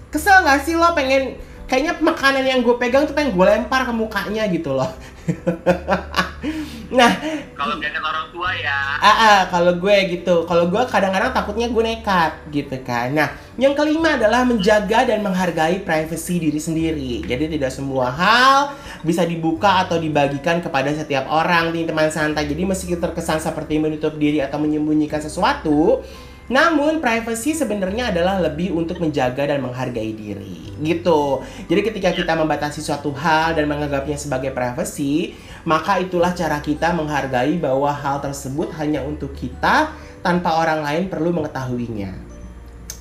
Kesel 0.07 0.39
gak 0.47 0.63
sih 0.63 0.73
lo 0.73 0.95
pengen 0.95 1.35
kayaknya 1.67 1.99
makanan 1.99 2.47
yang 2.47 2.63
gue 2.63 2.75
pegang 2.79 3.03
tuh 3.03 3.11
pengen 3.11 3.35
gue 3.35 3.45
lempar 3.45 3.83
ke 3.83 3.91
mukanya 3.91 4.47
gitu 4.47 4.71
loh 4.71 4.87
nah. 6.97 7.11
Kalau 7.57 7.75
dengan 7.81 8.03
orang 8.05 8.27
tua 8.29 8.49
ya. 8.53 8.79
Ah, 9.01 9.17
ah 9.17 9.39
kalau 9.49 9.75
gue 9.75 9.97
gitu. 10.13 10.45
Kalau 10.45 10.69
gue 10.69 10.83
kadang-kadang 10.87 11.33
takutnya 11.33 11.67
gue 11.67 11.83
nekat 11.83 12.31
gitu 12.53 12.77
kan. 12.85 13.11
Nah 13.11 13.29
yang 13.57 13.73
kelima 13.73 14.15
adalah 14.15 14.45
menjaga 14.45 15.09
dan 15.09 15.25
menghargai 15.25 15.81
privasi 15.81 16.37
diri 16.37 16.61
sendiri. 16.61 17.25
Jadi 17.25 17.57
tidak 17.57 17.73
semua 17.73 18.13
hal 18.13 18.77
bisa 19.01 19.25
dibuka 19.25 19.83
atau 19.83 19.97
dibagikan 19.97 20.61
kepada 20.61 20.93
setiap 20.93 21.25
orang 21.27 21.73
nih 21.73 21.89
teman 21.89 22.13
santai. 22.13 22.45
Jadi 22.45 22.63
meski 22.63 22.93
terkesan 22.93 23.41
seperti 23.41 23.81
menutup 23.81 24.15
diri 24.15 24.39
atau 24.39 24.61
menyembunyikan 24.61 25.19
sesuatu 25.19 26.05
namun 26.47 27.03
privacy 27.03 27.51
sebenarnya 27.51 28.15
adalah 28.15 28.39
lebih 28.39 28.71
untuk 28.71 29.03
menjaga 29.03 29.51
dan 29.51 29.59
menghargai 29.59 30.15
diri. 30.15 30.71
Gitu. 30.79 31.43
Jadi 31.67 31.81
ketika 31.83 32.09
kita 32.15 32.39
membatasi 32.39 32.79
suatu 32.79 33.11
hal 33.11 33.51
dan 33.51 33.67
menganggapnya 33.67 34.15
sebagai 34.15 34.55
privacy, 34.55 35.35
maka 35.67 35.99
itulah 35.99 36.31
cara 36.31 36.63
kita 36.63 36.95
menghargai 36.95 37.59
bahwa 37.59 37.91
hal 37.91 38.23
tersebut 38.23 38.71
hanya 38.79 39.03
untuk 39.03 39.35
kita 39.35 39.91
tanpa 40.23 40.55
orang 40.63 40.87
lain 40.87 41.03
perlu 41.11 41.35
mengetahuinya. 41.35 42.15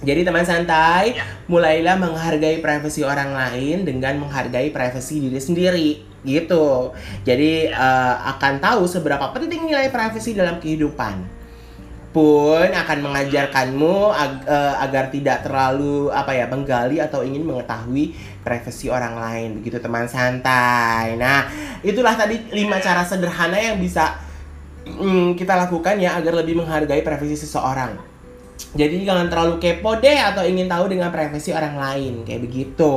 Jadi 0.05 0.29
teman 0.29 0.45
santai, 0.45 1.17
ya. 1.17 1.25
mulailah 1.49 1.97
menghargai 1.97 2.61
privasi 2.61 3.01
orang 3.01 3.33
lain 3.33 3.87
dengan 3.87 4.21
menghargai 4.21 4.69
privasi 4.75 5.23
diri 5.23 5.41
sendiri 5.41 5.91
gitu. 6.27 6.93
Jadi 7.23 7.71
uh, 7.71 8.15
akan 8.37 8.59
tahu 8.59 8.83
seberapa 8.91 9.31
penting 9.31 9.71
nilai 9.71 9.89
privasi 9.89 10.35
dalam 10.35 10.59
kehidupan 10.59 11.36
pun 12.17 12.73
akan 12.73 12.99
mengajarkanmu 13.05 14.09
ag 14.09 14.49
uh, 14.49 14.81
agar 14.81 15.13
tidak 15.13 15.45
terlalu 15.45 16.09
apa 16.09 16.33
ya 16.33 16.49
menggali 16.49 16.97
atau 16.97 17.21
ingin 17.21 17.45
mengetahui 17.45 18.17
privasi 18.41 18.89
orang 18.89 19.21
lain 19.21 19.61
begitu 19.61 19.77
teman 19.85 20.09
santai. 20.09 21.21
Nah, 21.21 21.45
itulah 21.85 22.17
tadi 22.17 22.41
lima 22.57 22.81
cara 22.81 23.05
sederhana 23.05 23.61
yang 23.61 23.77
bisa 23.77 24.17
mm, 24.89 25.37
kita 25.37 25.61
lakukan 25.69 26.01
ya 26.01 26.17
agar 26.17 26.41
lebih 26.41 26.57
menghargai 26.57 27.05
privasi 27.05 27.37
seseorang. 27.37 28.01
Jadi 28.73 29.05
jangan 29.05 29.29
terlalu 29.29 29.61
kepo 29.61 30.01
deh 30.01 30.17
atau 30.17 30.41
ingin 30.41 30.73
tahu 30.73 30.89
dengan 30.89 31.13
privasi 31.13 31.53
orang 31.53 31.77
lain 31.77 32.25
kayak 32.25 32.49
begitu. 32.49 32.97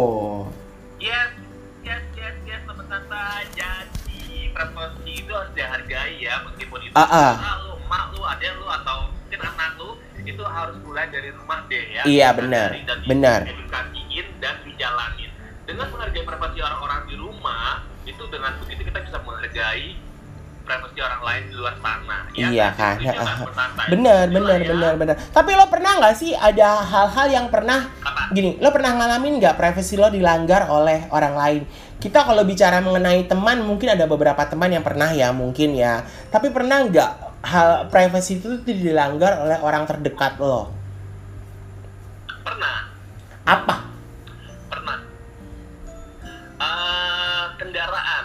Yes, 0.95 1.35
yes, 1.83 2.07
yes, 2.15 2.35
yes 2.47 2.63
teman 2.63 2.87
santai. 2.87 3.51
Jadi 3.51 4.47
privasi 4.55 5.11
itu 5.11 5.31
harus 5.35 5.51
dihargai 5.51 6.23
ya 6.23 6.39
meskipun 6.47 6.87
itu 6.87 6.95
uh 6.95 7.03
-uh 7.03 7.58
deh 11.67 11.83
ya. 11.91 12.01
Iya 12.07 12.27
benar. 12.37 12.69
Benar. 13.03 13.39
Edukasiin 13.49 14.27
dan 14.39 14.55
dijalanin. 14.63 15.31
Dengan 15.67 15.85
menghargai 15.91 16.23
privasi 16.25 16.59
orang-orang 16.63 17.01
di 17.09 17.15
rumah 17.19 17.83
itu 18.07 18.23
dengan 18.31 18.57
begitu 18.63 18.81
kita 18.87 18.99
bisa 19.05 19.17
menghargai 19.21 19.99
privasi 20.69 20.99
orang 21.01 21.21
lain 21.25 21.43
di 21.49 21.55
luar 21.57 21.75
sana. 21.81 22.17
Ya, 22.37 22.47
Iya 22.53 22.67
kan? 22.77 22.95
Itulah 23.01 23.35
bener, 23.89 24.25
ya. 24.29 24.33
bener, 24.69 24.93
bener. 25.01 25.15
Tapi 25.33 25.57
lo 25.57 25.65
pernah 25.65 25.97
nggak 25.97 26.13
sih 26.13 26.37
ada 26.37 26.85
hal-hal 26.85 27.27
yang 27.33 27.47
pernah 27.49 27.89
Apa? 28.05 28.29
gini, 28.29 28.61
lo 28.61 28.69
pernah 28.69 28.93
ngalamin 28.93 29.41
nggak 29.41 29.57
privasi 29.57 29.97
lo 29.97 30.13
dilanggar 30.13 30.69
oleh 30.69 31.09
orang 31.09 31.33
lain? 31.33 31.61
Kita 31.97 32.23
kalau 32.23 32.45
bicara 32.45 32.79
mengenai 32.79 33.25
teman, 33.25 33.65
mungkin 33.65 33.91
ada 33.91 34.05
beberapa 34.05 34.39
teman 34.45 34.71
yang 34.71 34.85
pernah 34.85 35.09
ya, 35.11 35.33
mungkin 35.33 35.73
ya. 35.75 36.05
Tapi 36.29 36.53
pernah 36.53 36.85
nggak 36.85 37.11
hal 37.43 37.89
privasi 37.89 38.39
itu 38.39 38.61
dilanggar 38.63 39.41
oleh 39.41 39.57
orang 39.59 39.83
terdekat 39.89 40.37
lo? 40.37 40.78
Apa? 43.49 43.75
pernah. 44.69 44.97
Eh, 46.61 47.43
kendaraan. 47.57 48.23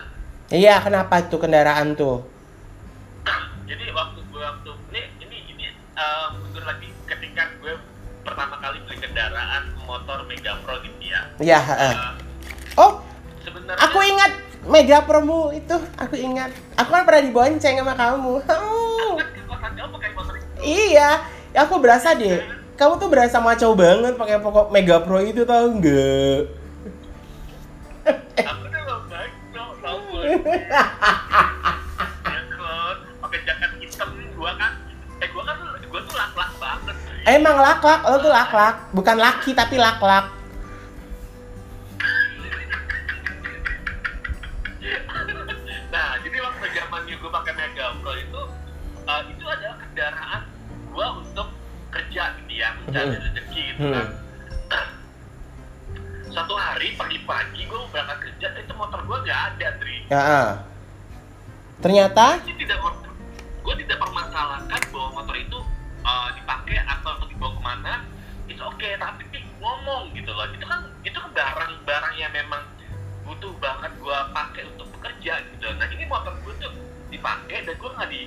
Iya, 0.52 0.84
kenapa 0.84 1.24
itu 1.24 1.36
kendaraan 1.40 1.96
tuh? 1.96 2.20
Jadi 3.68 3.88
waktu 3.96 4.20
gue 4.28 4.42
waktu 4.44 4.70
ini 4.92 5.02
ini 5.24 5.38
ini 5.56 5.64
eh, 5.96 6.26
mundur 6.36 6.68
lagi 6.68 6.92
ketika 7.08 7.48
gue 7.64 7.72
pertama 8.20 8.60
kali 8.60 8.84
beli 8.84 9.00
kendaraan 9.00 9.72
motor 9.88 10.28
Mega 10.28 10.60
Pro 10.60 10.76
gitu 10.84 11.00
ya. 11.00 11.20
Iya, 11.40 11.58
heeh. 11.72 11.94
Eh, 11.96 12.12
Oh, 12.74 13.00
sebenarnya 13.46 13.80
aku 13.80 13.98
ingat 14.02 14.32
Mega 14.66 14.98
Promo 15.08 15.54
itu, 15.54 15.78
aku 15.94 16.18
ingat. 16.20 16.50
Aku 16.74 16.90
kan 16.90 17.06
pernah 17.08 17.22
dibonceng 17.22 17.80
sama 17.80 17.94
kamu. 17.96 18.42
Hmm. 18.44 19.14
kan 19.62 19.72
kamu 19.72 19.90
pakai 19.94 20.10
motor 20.12 20.34
itu. 20.36 20.46
Iya, 20.60 21.22
ya 21.54 21.58
aku 21.64 21.80
berasa 21.80 22.12
deh. 22.12 22.63
Kamu 22.74 22.98
tuh 22.98 23.06
berasa 23.06 23.38
maco 23.38 23.70
banget 23.78 24.18
pakai 24.18 24.42
pokok 24.42 24.74
Mega 24.74 24.98
Pro 24.98 25.22
itu 25.22 25.46
tau 25.46 25.70
nggak? 25.70 26.38
Aku 28.34 28.64
tau. 29.78 29.98
Ya 30.26 30.34
kan, 32.26 32.96
pakai 33.22 33.38
jaket 33.46 33.70
hitam 33.78 34.10
gua 34.34 34.58
kan. 34.58 34.74
Eh 35.22 35.28
gua 35.30 35.46
kan 35.46 35.56
gua 35.86 36.00
tuh 36.02 36.14
lak-lak 36.18 36.50
banget. 36.58 36.96
Emang 37.30 37.56
lak-lak, 37.62 38.00
lo 38.10 38.18
tuh 38.18 38.34
lak-lak. 38.34 38.74
Bukan 38.90 39.16
laki 39.22 39.54
tapi 39.54 39.78
lak-lak. 39.78 40.26
Nah, 45.94 46.18
jadi 46.26 46.42
waktu 46.42 46.74
zamannya 46.74 47.14
gue 47.22 47.30
pakai 47.30 47.54
Mega 47.54 47.94
Pro 48.02 48.18
itu 48.18 48.42
eh, 49.06 49.20
itu 49.30 49.44
adalah 49.46 49.78
kendaraan 49.78 50.33
mencari 52.94 53.18
Hmm. 53.18 53.26
rezeki 53.26 53.62
gitu 53.74 53.86
kan. 53.90 54.06
Hmm. 54.06 54.22
Suatu 56.30 56.54
hari 56.54 56.88
pagi-pagi 56.94 57.60
gue 57.66 57.78
berangkat 57.90 58.18
kerja, 58.22 58.46
itu 58.58 58.74
motor 58.74 59.00
gue 59.02 59.18
nggak 59.26 59.40
ada, 59.54 59.68
Dri. 59.82 59.98
Ya. 60.10 60.18
ah. 60.22 60.50
Ternyata, 61.82 62.38
Gue 62.46 62.54
tidak 62.54 62.78
gue 63.64 63.74
tidak 63.82 63.98
permasalahkan 63.98 64.80
bahwa 64.94 65.08
motor 65.18 65.34
itu 65.34 65.58
eh, 66.04 66.28
dipakai 66.38 66.78
atau 66.86 67.26
dibawa 67.26 67.50
ke 67.50 67.62
mana, 67.66 67.94
itu 68.46 68.62
oke. 68.62 68.88
Tapi 68.94 69.22
ngomong 69.58 70.14
gitu 70.14 70.30
loh, 70.30 70.46
itu 70.54 70.62
kan 70.62 70.86
itu 71.02 71.16
kan 71.18 71.30
barang-barang 71.34 72.14
yang 72.14 72.30
memang 72.30 72.62
butuh 73.26 73.50
banget 73.58 73.90
gue 73.98 74.18
pakai 74.30 74.62
untuk 74.70 74.86
bekerja 74.94 75.42
gitu. 75.50 75.66
Nah 75.74 75.86
ini 75.90 76.04
motor 76.06 76.34
gue 76.46 76.54
tuh 76.62 76.72
dipakai 77.10 77.66
dan 77.66 77.74
gue 77.74 77.90
nggak 77.90 78.10
di 78.10 78.22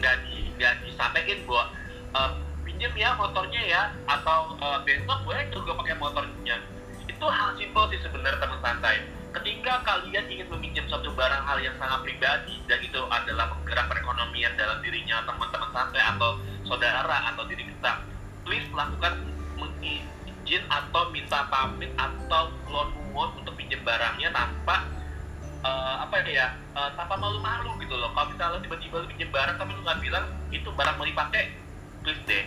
nggak 0.00 0.14
di 0.24 0.36
nggak 0.56 0.72
disampaikan 0.88 1.38
bahwa 1.44 1.64
eh, 2.12 2.32
pinjam 2.82 2.98
ya 2.98 3.14
motornya 3.14 3.62
ya 3.62 3.82
atau 4.10 4.58
eh, 4.58 4.78
besok 4.82 5.18
gue 5.22 5.38
juga 5.54 5.70
pakai 5.78 5.94
motornya. 6.02 6.58
Itu 7.06 7.26
hal 7.30 7.54
simpel 7.54 7.86
sih 7.94 8.02
sebenarnya 8.02 8.42
teman 8.42 8.58
santai. 8.58 9.06
Ketika 9.30 9.86
kalian 9.86 10.26
ingin 10.26 10.50
meminjam 10.50 10.90
suatu 10.90 11.14
barang 11.14 11.46
hal 11.46 11.62
yang 11.62 11.78
sangat 11.78 12.02
pribadi 12.02 12.58
dan 12.66 12.82
itu 12.82 12.98
adalah 13.06 13.54
penggerak 13.54 13.86
perekonomian 13.86 14.58
dalam 14.58 14.82
dirinya 14.82 15.22
teman-teman 15.22 15.70
santai 15.70 16.02
atau 16.02 16.42
saudara 16.66 17.30
atau 17.30 17.46
diri 17.46 17.70
kita, 17.70 18.02
please 18.42 18.66
lakukan 18.74 19.14
izin 19.78 20.66
atau 20.66 21.06
minta 21.14 21.46
pamit 21.54 21.94
atau 21.94 22.50
loan 22.66 22.90
nuwun 22.98 23.30
untuk 23.38 23.54
pinjam 23.54 23.78
barangnya 23.86 24.34
tanpa 24.34 24.90
eh, 25.62 25.96
apa 26.02 26.18
ya 26.26 26.50
eh, 26.74 26.90
tanpa 26.98 27.14
malu-malu 27.14 27.78
gitu 27.78 27.94
loh. 27.94 28.10
Kalau 28.10 28.26
misalnya 28.26 28.58
tiba-tiba 28.58 29.06
lu 29.06 29.06
pinjam 29.06 29.30
barang 29.30 29.54
tapi 29.54 29.70
lu 29.70 29.86
nggak 29.86 30.02
bilang 30.02 30.26
itu 30.50 30.66
barang 30.66 30.98
mau 30.98 31.06
dipakai, 31.06 31.61
deh. 32.04 32.44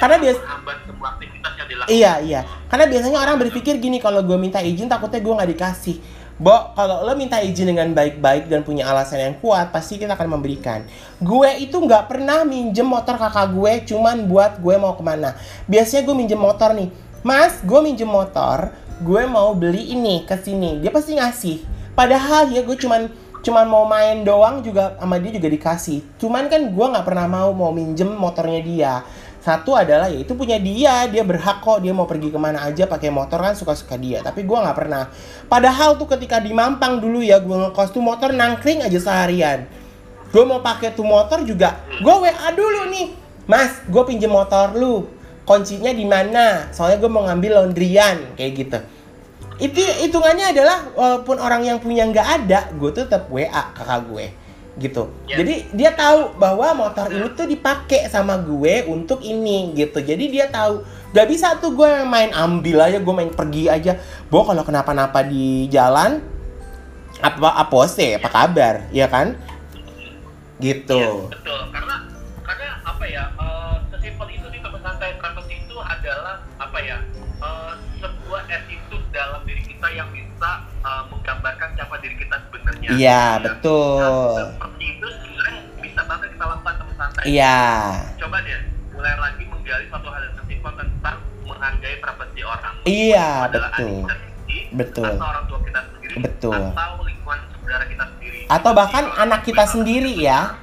karena 0.00 0.16
bias 0.16 0.38
Menghambat 0.40 0.78
semua 0.88 1.08
aktivitas 1.16 1.52
yang 1.58 1.68
dilakukan. 1.68 1.96
Iya 1.96 2.12
iya, 2.22 2.40
karena 2.70 2.84
biasanya 2.88 3.18
orang 3.20 3.36
berpikir 3.40 3.74
gini 3.82 3.98
kalau 4.00 4.20
gue 4.24 4.38
minta 4.38 4.62
izin 4.62 4.88
takutnya 4.88 5.20
gue 5.20 5.34
nggak 5.36 5.50
dikasih. 5.56 5.96
Bo, 6.36 6.76
kalau 6.76 7.00
lo 7.00 7.16
minta 7.16 7.40
izin 7.40 7.72
dengan 7.72 7.96
baik-baik 7.96 8.52
dan 8.52 8.60
punya 8.60 8.84
alasan 8.84 9.24
yang 9.24 9.34
kuat, 9.40 9.72
pasti 9.72 9.96
kita 9.96 10.12
akan 10.12 10.36
memberikan. 10.36 10.84
Gue 11.16 11.48
itu 11.64 11.80
nggak 11.80 12.12
pernah 12.12 12.44
minjem 12.44 12.84
motor 12.84 13.16
kakak 13.16 13.56
gue, 13.56 13.72
cuman 13.88 14.28
buat 14.28 14.60
gue 14.60 14.76
mau 14.76 14.92
ke 14.92 15.00
mana. 15.00 15.32
Biasanya 15.64 16.04
gue 16.04 16.12
minjem 16.12 16.36
motor 16.36 16.76
nih, 16.76 16.92
Mas, 17.24 17.64
gue 17.64 17.80
minjem 17.80 18.04
motor, 18.04 18.68
gue 19.00 19.22
mau 19.24 19.56
beli 19.56 19.96
ini 19.96 20.28
ke 20.28 20.36
sini. 20.36 20.76
Dia 20.84 20.92
pasti 20.92 21.16
ngasih. 21.16 21.56
Padahal 21.96 22.52
ya 22.52 22.60
gue 22.60 22.76
cuman 22.76 23.08
cuman 23.46 23.62
mau 23.70 23.86
main 23.86 24.26
doang 24.26 24.58
juga 24.58 24.98
sama 24.98 25.22
dia 25.22 25.30
juga 25.38 25.46
dikasih. 25.46 26.18
Cuman 26.18 26.50
kan 26.50 26.66
gue 26.66 26.86
nggak 26.90 27.06
pernah 27.06 27.30
mau 27.30 27.54
mau 27.54 27.70
minjem 27.70 28.10
motornya 28.10 28.58
dia. 28.58 28.92
Satu 29.38 29.78
adalah 29.78 30.10
ya 30.10 30.18
itu 30.18 30.34
punya 30.34 30.58
dia, 30.58 31.06
dia 31.06 31.22
berhak 31.22 31.62
kok 31.62 31.78
dia 31.78 31.94
mau 31.94 32.10
pergi 32.10 32.34
ke 32.34 32.38
mana 32.42 32.66
aja 32.66 32.90
pakai 32.90 33.14
motor 33.14 33.38
kan 33.38 33.54
suka-suka 33.54 33.94
dia. 33.94 34.18
Tapi 34.18 34.42
gue 34.42 34.58
nggak 34.58 34.74
pernah. 34.74 35.06
Padahal 35.46 35.94
tuh 35.94 36.10
ketika 36.10 36.42
di 36.42 36.50
Mampang 36.50 36.98
dulu 36.98 37.22
ya 37.22 37.38
gue 37.38 37.54
ngekos 37.54 37.94
tuh 37.94 38.02
motor 38.02 38.34
nangkring 38.34 38.82
aja 38.82 38.98
seharian. 38.98 39.70
Gue 40.34 40.42
mau 40.42 40.58
pakai 40.58 40.90
tuh 40.90 41.06
motor 41.06 41.46
juga, 41.46 41.78
gue 42.02 42.10
WA 42.10 42.48
dulu 42.50 42.90
nih, 42.90 43.14
Mas, 43.46 43.78
gue 43.86 44.02
pinjem 44.02 44.26
motor 44.26 44.74
lu. 44.74 45.06
Kuncinya 45.46 45.94
di 45.94 46.02
mana? 46.02 46.66
Soalnya 46.74 46.98
gue 46.98 47.06
mau 47.06 47.22
ngambil 47.30 47.62
laundryan 47.62 48.34
kayak 48.34 48.52
gitu. 48.58 48.78
Itu 49.56 49.80
hitungannya 49.80 50.52
adalah 50.52 50.78
walaupun 50.92 51.40
orang 51.40 51.64
yang 51.64 51.78
punya 51.80 52.04
nggak 52.04 52.28
ada, 52.44 52.68
gue 52.76 52.90
tuh 52.92 53.08
tetap 53.08 53.32
WA 53.32 53.72
kakak 53.72 54.04
gue 54.08 54.26
gitu. 54.76 55.08
Ya. 55.24 55.40
Jadi 55.40 55.72
dia 55.72 55.90
tahu 55.96 56.36
bahwa 56.36 56.76
motor 56.76 57.08
ini 57.08 57.32
tuh 57.32 57.48
dipakai 57.48 58.12
sama 58.12 58.36
gue 58.36 58.84
untuk 58.84 59.24
ini 59.24 59.72
gitu. 59.72 60.04
Jadi 60.04 60.28
dia 60.28 60.52
tahu 60.52 60.84
gak 61.16 61.28
bisa 61.32 61.56
tuh 61.56 61.72
gue 61.72 61.88
main 62.04 62.28
ambil 62.36 62.84
aja, 62.84 63.00
gue 63.00 63.14
main 63.16 63.32
pergi 63.32 63.72
aja. 63.72 63.96
Bo 64.28 64.44
kalau 64.44 64.60
kenapa-napa 64.60 65.24
di 65.24 65.64
jalan 65.72 66.20
apa 67.24 67.56
apose 67.56 68.20
apa 68.20 68.28
kabar, 68.28 68.84
ya 68.92 69.08
kan? 69.08 69.32
Gitu. 70.60 70.92
Iya, 70.92 71.32
betul. 71.32 71.60
Sebenarnya. 82.86 83.02
Iya, 83.02 83.20
Nah, 83.26 83.42
betul. 83.42 83.98
Nah, 83.98 84.46
seperti 84.54 84.84
itu 84.86 85.06
sebenarnya 85.10 85.58
bisa 85.82 86.00
banget 86.06 86.28
kita 86.30 86.44
lakukan 86.46 86.74
teman 86.78 86.94
santai. 86.96 87.24
Iya. 87.26 87.58
Coba 88.16 88.36
deh 88.40 88.60
mulai 88.94 89.14
lagi 89.18 89.42
menggali 89.44 89.84
suatu 89.90 90.08
hal 90.08 90.22
yang 90.22 90.46
simpel 90.46 90.72
tentang 90.78 91.16
menghargai 91.44 91.96
privasi 91.98 92.40
orang. 92.42 92.74
Iya, 92.86 93.28
betul. 93.50 93.94
sendiri, 94.06 94.58
Betul. 94.72 95.06
Atau 95.10 95.26
orang 95.26 95.44
tua 95.50 95.58
kita 95.66 95.80
sendiri. 95.90 96.14
Betul. 96.22 96.54
Atau 96.54 96.90
lingkungan 97.02 97.40
saudara 97.50 97.84
kita 97.84 98.04
sendiri. 98.14 98.38
atau 98.46 98.70
bahkan 98.70 99.04
anak 99.18 99.40
kita 99.42 99.64
sendiri 99.66 100.12
ya 100.22 100.54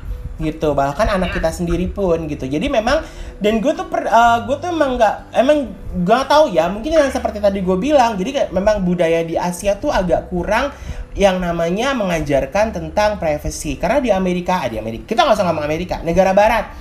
gitu 0.41 0.73
bahkan 0.73 1.05
anak 1.05 1.29
kita 1.35 1.53
sendiri 1.53 1.85
pun 1.91 2.25
gitu 2.25 2.49
jadi 2.49 2.65
memang 2.65 3.05
dan 3.37 3.61
gue 3.61 3.69
tuh 3.75 3.85
per, 3.85 4.07
eh, 4.07 4.37
gue 4.49 4.55
tuh 4.57 4.71
emang 4.73 4.97
nggak 4.97 5.15
emang 5.35 5.57
gak 6.01 6.25
tahu 6.25 6.49
ya 6.49 6.65
mungkin 6.71 6.89
yang 6.89 7.11
seperti 7.13 7.37
tadi 7.37 7.61
gue 7.61 7.77
bilang 7.77 8.17
jadi 8.17 8.29
kayak 8.33 8.49
memang 8.49 8.81
budaya 8.81 9.21
di 9.21 9.37
Asia 9.37 9.77
tuh 9.77 9.93
agak 9.93 10.33
kurang 10.33 10.73
yang 11.13 11.37
namanya 11.37 11.93
mengajarkan 11.93 12.73
tentang 12.73 13.21
privacy. 13.21 13.77
Karena 13.77 14.01
di 14.01 14.09
Amerika 14.09 14.65
ah, 14.65 14.69
di 14.69 14.81
Amerika 14.81 15.13
kita 15.13 15.25
nggak 15.25 15.37
usah 15.37 15.45
ngomong 15.45 15.65
Amerika 15.65 16.01
negara 16.01 16.33
Barat. 16.33 16.73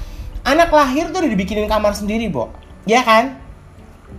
Anak 0.43 0.75
lahir 0.75 1.13
tuh 1.15 1.23
udah 1.23 1.31
dibikinin 1.31 1.71
kamar 1.71 1.95
sendiri 1.95 2.27
bo. 2.27 2.51
Ya 2.89 3.07
kan? 3.07 3.39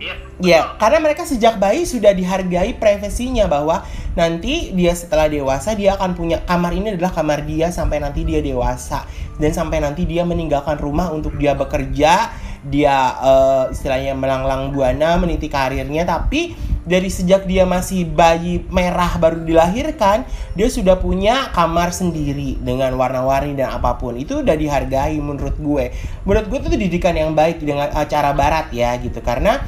Iya. 0.00 0.14
Ya, 0.42 0.60
karena 0.82 0.98
mereka 0.98 1.22
sejak 1.22 1.62
bayi 1.62 1.86
sudah 1.86 2.10
dihargai 2.10 2.74
privasinya 2.74 3.46
bahwa 3.46 3.86
nanti 4.18 4.74
dia 4.74 4.90
setelah 4.90 5.30
dewasa 5.30 5.78
dia 5.78 5.94
akan 5.94 6.18
punya 6.18 6.42
kamar 6.42 6.74
ini 6.74 6.98
adalah 6.98 7.14
kamar 7.14 7.46
dia 7.46 7.70
sampai 7.70 8.02
nanti 8.02 8.26
dia 8.26 8.42
dewasa. 8.42 9.06
Dan 9.38 9.54
sampai 9.54 9.78
nanti 9.78 10.02
dia 10.06 10.26
meninggalkan 10.26 10.78
rumah 10.82 11.14
untuk 11.14 11.38
dia 11.38 11.54
bekerja, 11.54 12.34
dia 12.66 12.96
eh, 13.22 13.64
istilahnya 13.70 14.18
melanglang 14.18 14.74
buana 14.74 15.14
meniti 15.22 15.46
karirnya. 15.46 16.02
Tapi 16.02 16.73
dari 16.84 17.08
sejak 17.08 17.48
dia 17.48 17.64
masih 17.64 18.04
bayi 18.04 18.64
merah 18.68 19.16
baru 19.16 19.40
dilahirkan, 19.40 20.28
dia 20.52 20.68
sudah 20.68 21.00
punya 21.00 21.48
kamar 21.52 21.90
sendiri 21.90 22.60
dengan 22.60 22.92
warna-warni 22.94 23.56
dan 23.56 23.72
apa 23.74 23.96
pun. 23.96 24.14
Itu 24.20 24.44
udah 24.44 24.56
dihargai 24.56 25.16
menurut 25.18 25.56
gue. 25.56 25.90
Menurut 26.28 26.46
gue 26.48 26.58
itu 26.60 26.70
didikan 26.76 27.16
yang 27.16 27.32
baik 27.32 27.60
dengan 27.64 27.88
eh, 27.88 28.06
cara 28.06 28.36
barat 28.36 28.68
ya 28.72 28.96
gitu 29.00 29.18
karena 29.24 29.60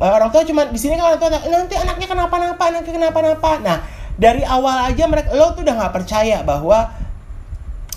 Eh, 0.00 0.08
orang 0.08 0.32
tua 0.32 0.40
cuma 0.48 0.64
di 0.64 0.80
sini 0.80 0.96
kan 0.96 1.12
orang 1.12 1.20
tua 1.20 1.28
nanti 1.28 1.76
anaknya 1.76 2.08
kenapa-napa, 2.08 2.72
anaknya 2.72 2.92
kenapa-napa. 2.96 3.60
Nah, 3.60 3.84
dari 4.16 4.40
awal 4.48 4.88
aja 4.88 5.04
mereka 5.04 5.36
lo 5.36 5.52
tuh 5.52 5.60
udah 5.60 5.76
nggak 5.76 5.92
percaya 5.92 6.40
bahwa 6.40 6.88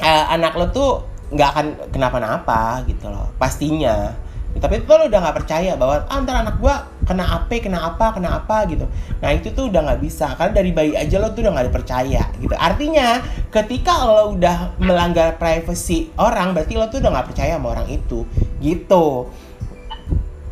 uh, 0.03 0.25
anak 0.36 0.51
lo 0.59 0.67
tuh 0.71 0.91
nggak 1.31 1.49
akan 1.55 1.65
kenapa-napa 1.89 2.83
gitu 2.86 3.09
loh 3.09 3.33
pastinya 3.41 4.13
tapi 4.53 4.86
lo 4.86 5.09
udah 5.09 5.19
nggak 5.19 5.38
percaya 5.41 5.73
bahwa 5.73 6.05
ah, 6.05 6.21
ntar 6.21 6.45
anak 6.45 6.62
gua 6.62 6.86
kena 7.03 7.25
apa 7.43 7.59
kena 7.59 7.79
apa 7.83 8.15
kena 8.15 8.29
apa 8.39 8.63
gitu. 8.71 8.87
Nah 9.19 9.29
itu 9.35 9.51
tuh 9.51 9.67
udah 9.67 9.81
nggak 9.91 10.01
bisa 10.01 10.33
karena 10.39 10.53
dari 10.55 10.71
bayi 10.71 10.95
aja 10.95 11.19
lo 11.19 11.35
tuh 11.35 11.43
udah 11.43 11.53
nggak 11.55 11.67
dipercaya 11.69 12.23
gitu. 12.39 12.55
Artinya 12.55 13.19
ketika 13.51 14.07
lo 14.07 14.35
udah 14.35 14.79
melanggar 14.79 15.35
privasi 15.35 16.09
orang 16.15 16.55
berarti 16.55 16.73
lo 16.79 16.87
tuh 16.87 17.03
udah 17.03 17.11
nggak 17.11 17.27
percaya 17.31 17.59
sama 17.59 17.67
orang 17.75 17.87
itu 17.91 18.23
gitu. 18.63 19.27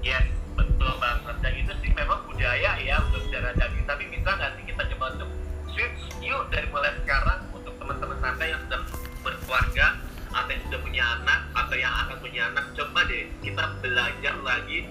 Yes 0.04 0.28
betul 0.60 0.92
banget. 1.00 1.36
Dan 1.40 1.54
itu 1.56 1.74
sih 1.80 1.92
memang 1.96 2.20
budaya 2.28 2.78
ya 2.84 2.96
untuk 3.08 3.24
darah 3.32 3.56
daging. 3.56 3.86
Tapi 3.88 4.04
bisa 4.12 4.30
nggak 4.30 4.52
sih 4.60 4.64
kita 4.68 4.84
coba 4.96 5.06
untuk 5.16 5.30
switch? 5.72 6.00
Yuk 6.20 6.52
dari 6.52 6.68
mulai 6.70 6.92
sekarang 7.02 7.40
untuk 7.56 7.74
teman-teman 7.80 8.18
santai 8.20 8.52
yang 8.52 8.62
sudah 8.68 8.82
berkeluarga 9.24 9.88
atau 10.32 10.52
yang 10.52 10.64
sudah 10.68 10.80
punya 10.80 11.04
anak 11.20 11.40
atau 11.52 11.76
yang 11.76 11.92
akan 11.92 12.18
punya 12.24 12.42
anak 12.56 12.66
coba 12.72 13.00
deh 13.08 13.28
kita 13.44 13.64
belajar 13.84 14.36
lagi 14.48 14.88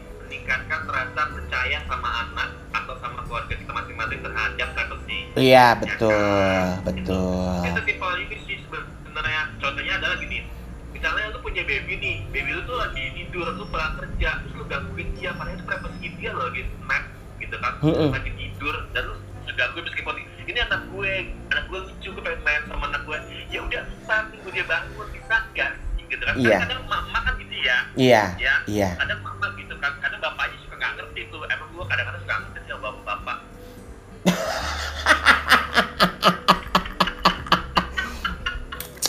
meningkatkan 0.51 0.83
rasa 0.91 1.23
percaya 1.31 1.79
sama 1.87 2.11
anak 2.27 2.49
atau 2.75 2.95
sama 2.99 3.23
keluarga 3.23 3.55
kita 3.55 3.71
masing-masing 3.71 4.19
terhadap 4.19 4.69
privacy 4.75 5.19
iya 5.39 5.67
betul 5.79 6.11
ya 6.11 6.75
kan? 6.75 6.83
betul. 6.91 7.55
Itu 7.71 7.81
tipe 7.87 8.07
ini 8.19 8.37
sih 8.51 8.57
sebenarnya. 8.67 9.43
Contohnya 9.63 9.93
adalah 10.03 10.19
gini 10.19 10.43
misalnya 10.91 11.31
lu 11.31 11.39
punya 11.39 11.63
baby 11.63 11.95
nih 12.03 12.17
baby 12.35 12.51
lu 12.51 12.67
tuh 12.67 12.77
lagi 12.83 13.15
tidur 13.15 13.47
lu 13.55 13.65
pulang 13.71 13.95
kerja 13.95 14.43
terus 14.43 14.53
lu 14.59 14.65
gangguin 14.67 15.09
dia 15.15 15.31
padahal 15.39 15.55
itu 15.55 15.65
privacy 15.65 16.07
dia 16.19 16.31
lo 16.35 16.43
lagi 16.51 16.63
snack 16.67 17.05
gitu 17.39 17.57
kan? 17.63 17.73
Mm 17.79 17.95
-hmm. 17.95 18.09
lagi 18.11 18.31
tidur 18.35 18.75
dan 18.91 19.03
lu 19.07 19.15
gangguin 19.55 19.85
meskipun 19.87 20.15
ini 20.51 20.59
anak 20.67 20.83
gue 20.91 21.13
anak 21.55 21.65
gue 21.71 21.79
lucu 21.79 22.09
gue 22.11 22.23
pengen 22.27 22.43
main 22.43 22.63
sama 22.67 22.91
anak 22.91 23.07
gue. 23.07 23.19
Ya 23.55 23.63
udah 23.63 23.83
saat 24.03 24.35
tunggu 24.35 24.51
dia 24.51 24.67
bangun 24.67 25.07
bisa 25.15 25.47
kan 25.55 25.73
gitu 26.11 26.23
kan? 26.27 26.35
Iya. 26.43 26.59
kadang 26.67 26.83
mama 26.91 27.19
kan 27.23 27.35
gitu 27.39 27.55
ya. 27.63 27.79
Iya 27.95 28.23
ya 28.35 28.55
iya. 28.67 28.89
kadang 28.99 29.23
mama 29.23 29.47
gitu 29.55 29.75
kan 29.79 29.93
kadang 30.03 30.21
bapaknya 30.21 30.57
suka 30.67 30.75
nggak 30.77 30.93
ngerti 31.01 31.21
tuh 31.33 31.43
emang 31.49 31.69
gue 31.73 31.80
kadang-kadang 31.90 32.22
suka 32.22 32.37
bapak-bapak. 32.79 33.38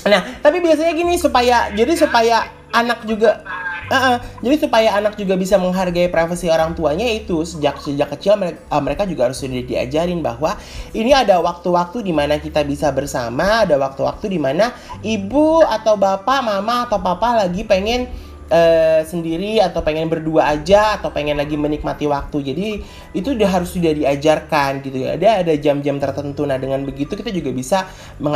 Nah, 0.02 0.22
tapi 0.42 0.58
biasanya 0.66 0.98
gini 0.98 1.14
supaya 1.22 1.70
jadi 1.78 1.94
supaya 1.94 2.50
anak 2.74 3.06
juga 3.06 3.46
uh 3.92 3.96
-uh, 3.96 4.18
jadi 4.42 4.56
supaya 4.66 4.90
anak 4.98 5.14
juga 5.20 5.38
bisa 5.38 5.62
menghargai 5.62 6.10
privasi 6.10 6.50
orang 6.50 6.74
tuanya 6.74 7.06
itu 7.06 7.44
sejak 7.46 7.78
sejak 7.84 8.10
kecil 8.18 8.40
mereka, 8.40 8.60
uh, 8.72 8.82
mereka 8.82 9.04
juga 9.06 9.30
harus 9.30 9.38
sudah 9.38 9.62
diajarin 9.62 10.24
bahwa 10.26 10.58
ini 10.98 11.14
ada 11.14 11.38
waktu-waktu 11.44 12.02
di 12.02 12.16
mana 12.16 12.42
kita 12.42 12.66
bisa 12.66 12.90
bersama, 12.90 13.68
ada 13.68 13.78
waktu-waktu 13.78 14.26
di 14.32 14.40
mana 14.42 14.74
ibu 15.06 15.62
atau 15.62 16.00
bapak, 16.00 16.40
mama 16.42 16.90
atau 16.90 16.98
papa 16.98 17.46
lagi 17.46 17.62
pengen 17.62 18.10
uh, 18.52 19.02
sendiri 19.08 19.64
atau 19.64 19.80
pengen 19.80 20.12
berdua 20.12 20.52
aja 20.52 21.00
atau 21.00 21.10
pengen 21.10 21.40
lagi 21.40 21.56
menikmati 21.56 22.06
waktu. 22.06 22.52
Jadi 22.52 22.68
itu 23.16 23.32
udah 23.32 23.50
harus 23.50 23.72
sudah 23.72 23.96
diajarkan 23.96 24.84
gitu 24.84 25.08
ya. 25.08 25.16
Ada 25.16 25.48
ada 25.48 25.54
jam-jam 25.56 25.98
tertentu. 25.98 26.44
Nah, 26.44 26.60
dengan 26.60 26.84
begitu 26.84 27.16
kita 27.16 27.32
juga 27.32 27.56
bisa 27.56 27.88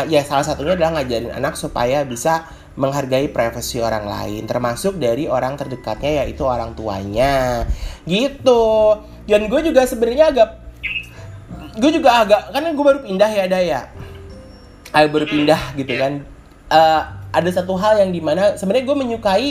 ya 0.08 0.24
salah 0.24 0.48
satunya 0.48 0.80
adalah 0.80 1.04
ngajarin 1.04 1.36
anak 1.36 1.60
supaya 1.60 2.08
bisa 2.08 2.48
menghargai 2.76 3.32
privasi 3.32 3.80
orang 3.80 4.04
lain 4.04 4.44
termasuk 4.44 5.00
dari 5.00 5.32
orang 5.32 5.56
terdekatnya 5.56 6.24
yaitu 6.24 6.44
orang 6.44 6.76
tuanya 6.76 7.64
gitu 8.04 9.00
dan 9.26 9.48
gue 9.48 9.62
juga 9.64 9.88
sebenarnya 9.88 10.36
agak 10.36 10.50
gue 11.80 11.92
juga 11.96 12.24
agak 12.24 12.52
karena 12.52 12.70
gue 12.76 12.86
baru 12.86 13.00
pindah 13.04 13.32
ya 13.32 13.46
Daya 13.48 13.82
agak 14.92 15.12
baru 15.12 15.26
pindah 15.28 15.62
gitu 15.80 15.94
kan 15.96 16.14
uh, 16.68 17.02
ada 17.32 17.50
satu 17.52 17.80
hal 17.80 18.00
yang 18.00 18.12
di 18.12 18.20
mana 18.20 18.60
sebenarnya 18.60 18.86
gue 18.88 18.98
menyukai 19.00 19.48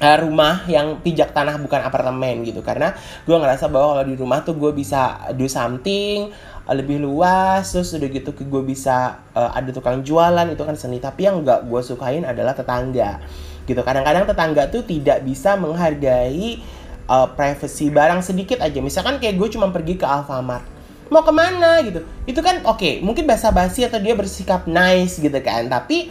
uh, 0.00 0.16
rumah 0.20 0.64
yang 0.68 1.00
pijak 1.00 1.32
tanah 1.32 1.56
bukan 1.60 1.80
apartemen 1.84 2.44
gitu. 2.44 2.60
Karena 2.60 2.92
gue 3.24 3.36
ngerasa 3.36 3.68
bahwa 3.68 3.96
kalau 3.96 4.04
di 4.04 4.16
rumah 4.16 4.40
tuh 4.44 4.56
gue 4.56 4.72
bisa 4.72 5.30
do 5.36 5.48
something 5.48 6.32
uh, 6.64 6.74
lebih 6.74 7.00
luas 7.00 7.64
terus 7.72 7.94
udah 7.96 8.08
gitu 8.08 8.30
gue 8.32 8.62
bisa 8.64 9.20
uh, 9.32 9.50
ada 9.52 9.70
tukang 9.72 10.02
jualan 10.04 10.46
itu 10.52 10.62
kan 10.62 10.76
seni. 10.76 11.00
Tapi 11.00 11.28
yang 11.28 11.44
gak 11.44 11.68
gue 11.68 11.80
sukain 11.80 12.24
adalah 12.24 12.52
tetangga 12.52 13.20
gitu. 13.66 13.80
Kadang-kadang 13.82 14.24
tetangga 14.28 14.62
tuh 14.70 14.86
tidak 14.86 15.26
bisa 15.26 15.58
menghargai 15.58 16.62
uh, 17.10 17.26
privacy 17.34 17.90
barang 17.90 18.22
sedikit 18.22 18.62
aja. 18.62 18.78
Misalkan 18.78 19.18
kayak 19.18 19.36
gue 19.40 19.48
cuma 19.52 19.72
pergi 19.72 19.98
ke 19.98 20.06
Alfamart 20.06 20.76
mau 21.06 21.22
ke 21.22 21.30
mana? 21.30 21.78
gitu. 21.86 22.02
Itu 22.26 22.40
kan 22.42 22.62
oke 22.66 22.82
okay, 22.82 22.94
mungkin 22.98 23.30
basa-basi 23.30 23.86
atau 23.86 24.02
dia 24.02 24.14
bersikap 24.18 24.66
nice 24.66 25.22
gitu 25.22 25.38
kan. 25.38 25.70
Tapi 25.70 26.10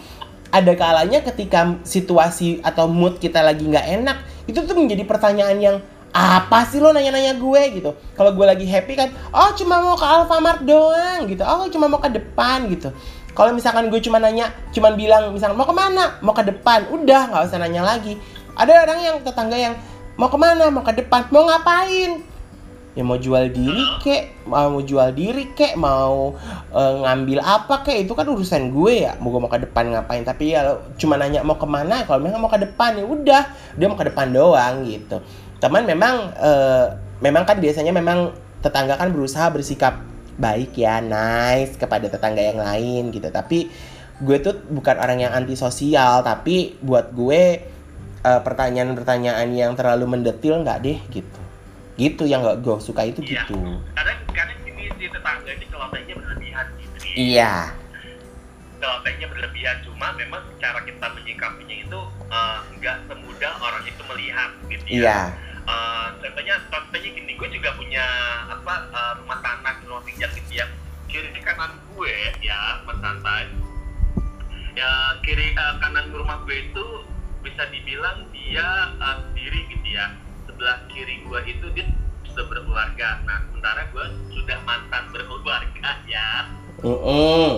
ada 0.56 0.72
kalanya 0.80 1.20
ketika 1.20 1.76
situasi 1.84 2.64
atau 2.64 2.88
mood 2.88 3.20
kita 3.20 3.44
lagi 3.44 3.68
nggak 3.68 3.88
enak 4.00 4.18
itu 4.48 4.64
tuh 4.64 4.72
menjadi 4.80 5.04
pertanyaan 5.04 5.60
yang 5.60 5.78
apa 6.16 6.64
sih 6.72 6.80
lo 6.80 6.96
nanya-nanya 6.96 7.36
gue? 7.36 7.62
gitu. 7.76 7.92
Kalau 8.16 8.32
gue 8.32 8.46
lagi 8.48 8.64
happy 8.64 8.96
kan 8.96 9.12
oh 9.36 9.52
cuma 9.60 9.84
mau 9.84 10.00
ke 10.00 10.08
Alfamart 10.08 10.64
doang 10.64 11.28
gitu. 11.28 11.44
Oh 11.44 11.68
cuma 11.68 11.92
mau 11.92 12.00
ke 12.00 12.08
depan 12.08 12.72
gitu. 12.72 12.96
Kalau 13.36 13.52
misalkan 13.52 13.92
gue 13.92 14.00
cuma 14.00 14.16
nanya 14.24 14.56
cuma 14.72 14.96
bilang 14.96 15.36
misalkan 15.36 15.60
mau 15.60 15.68
ke 15.68 15.76
mana? 15.76 16.16
Mau 16.24 16.32
ke 16.32 16.48
depan. 16.48 16.88
Udah 16.88 17.28
nggak 17.28 17.52
usah 17.52 17.60
nanya 17.60 17.84
lagi. 17.84 18.16
Ada 18.56 18.88
orang 18.88 19.00
yang 19.04 19.16
tetangga 19.28 19.60
yang 19.60 19.76
mau 20.16 20.32
ke 20.32 20.40
mana? 20.40 20.72
Mau 20.72 20.88
ke 20.88 20.96
depan. 20.96 21.28
Mau 21.36 21.44
ngapain 21.44 22.24
ya 22.96 23.04
mau 23.04 23.20
jual 23.20 23.52
diri 23.52 23.84
kek 24.00 24.48
mau 24.48 24.80
jual 24.80 25.12
diri 25.12 25.52
kek 25.52 25.76
mau 25.76 26.32
e, 26.72 26.82
ngambil 27.04 27.44
apa 27.44 27.84
kek 27.84 28.08
itu 28.08 28.16
kan 28.16 28.24
urusan 28.24 28.72
gue 28.72 29.04
ya. 29.04 29.20
Mau 29.20 29.36
gue 29.36 29.42
mau 29.44 29.52
ke 29.52 29.68
depan 29.68 29.92
ngapain 29.92 30.24
tapi 30.24 30.56
ya 30.56 30.80
cuma 30.96 31.20
nanya 31.20 31.44
mau 31.44 31.60
ke 31.60 31.68
mana 31.68 32.08
kalau 32.08 32.24
memang 32.24 32.40
mau 32.40 32.50
ke 32.50 32.64
depan 32.64 32.96
ya 32.96 33.04
udah 33.04 33.44
dia 33.76 33.86
mau 33.92 34.00
ke 34.00 34.08
depan 34.08 34.32
doang 34.32 34.88
gitu. 34.88 35.20
Teman 35.60 35.84
memang 35.84 36.32
e, 36.40 36.52
memang 37.20 37.44
kan 37.44 37.60
biasanya 37.60 37.92
memang 37.92 38.32
tetangga 38.64 38.96
kan 38.96 39.12
berusaha 39.12 39.52
bersikap 39.52 40.00
baik 40.40 40.76
ya 40.80 41.04
nice 41.04 41.76
kepada 41.76 42.08
tetangga 42.08 42.40
yang 42.40 42.60
lain 42.64 43.12
gitu. 43.12 43.28
Tapi 43.28 43.68
gue 44.24 44.38
tuh 44.40 44.56
bukan 44.72 44.96
orang 44.96 45.20
yang 45.20 45.36
antisosial 45.36 46.24
tapi 46.24 46.80
buat 46.80 47.12
gue 47.12 47.60
eh, 48.24 48.42
pertanyaan-pertanyaan 48.48 49.52
yang 49.52 49.76
terlalu 49.76 50.08
mendetil 50.08 50.64
nggak 50.64 50.80
deh 50.80 51.00
gitu 51.12 51.45
gitu 51.96 52.28
yang 52.28 52.44
gak 52.44 52.60
gue 52.60 52.76
suka 52.84 53.08
itu 53.08 53.24
iya. 53.24 53.48
gitu. 53.48 53.60
Kadang 53.96 54.20
kadang 54.36 54.60
ini 54.68 54.92
si 55.00 55.08
tetangga 55.08 55.52
ini 55.56 55.66
celotehnya 55.72 56.14
berlebihan 56.20 56.66
gitu 56.80 56.98
iya. 57.16 57.72
Celotehnya 58.84 59.28
berlebihan 59.32 59.78
cuma 59.88 60.12
memang 60.20 60.44
cara 60.60 60.84
kita 60.84 61.08
menyikapinya 61.16 61.76
itu 61.88 62.00
uh, 62.28 62.60
nggak 62.76 62.98
semudah 63.08 63.54
orang 63.64 63.84
itu 63.88 64.02
melihat 64.12 64.52
gitu 64.68 64.86
ya. 64.92 65.00
Iya. 65.00 65.20
Uh, 65.66 66.08
contohnya 66.22 66.56
contohnya 66.70 67.10
gini 67.10 67.32
gue 67.34 67.50
juga 67.50 67.70
punya 67.80 68.06
apa 68.52 68.74
uh, 68.92 69.14
rumah 69.24 69.40
tanah 69.40 69.76
rumah 69.88 70.04
pijak 70.04 70.36
gitu 70.36 70.52
ya. 70.60 70.68
Kiri 71.08 71.32
kanan 71.40 71.80
gue 71.96 72.16
ya 72.44 72.84
mas 72.84 73.00
santai. 73.00 73.48
Ya 74.76 74.92
kiri 75.24 75.56
uh, 75.56 75.80
kanan 75.80 76.12
rumah 76.12 76.44
gue 76.44 76.60
itu 76.60 76.86
bisa 77.40 77.64
dibilang 77.72 78.28
dia 78.36 78.92
uh, 79.00 79.24
sendiri 79.32 79.64
gitu 79.72 79.96
ya 79.96 80.25
sebelah 80.56 80.88
kiri 80.88 81.20
gue 81.20 81.40
itu 81.52 81.68
dia 81.76 81.84
sudah 82.32 82.48
berkeluarga. 82.48 83.20
Nah 83.28 83.44
sementara 83.52 83.92
gue 83.92 84.06
sudah 84.32 84.56
mantan 84.64 85.04
berkeluarga 85.12 85.90
ya. 86.08 86.48
Uh 86.80 86.88
-uh. 86.96 87.52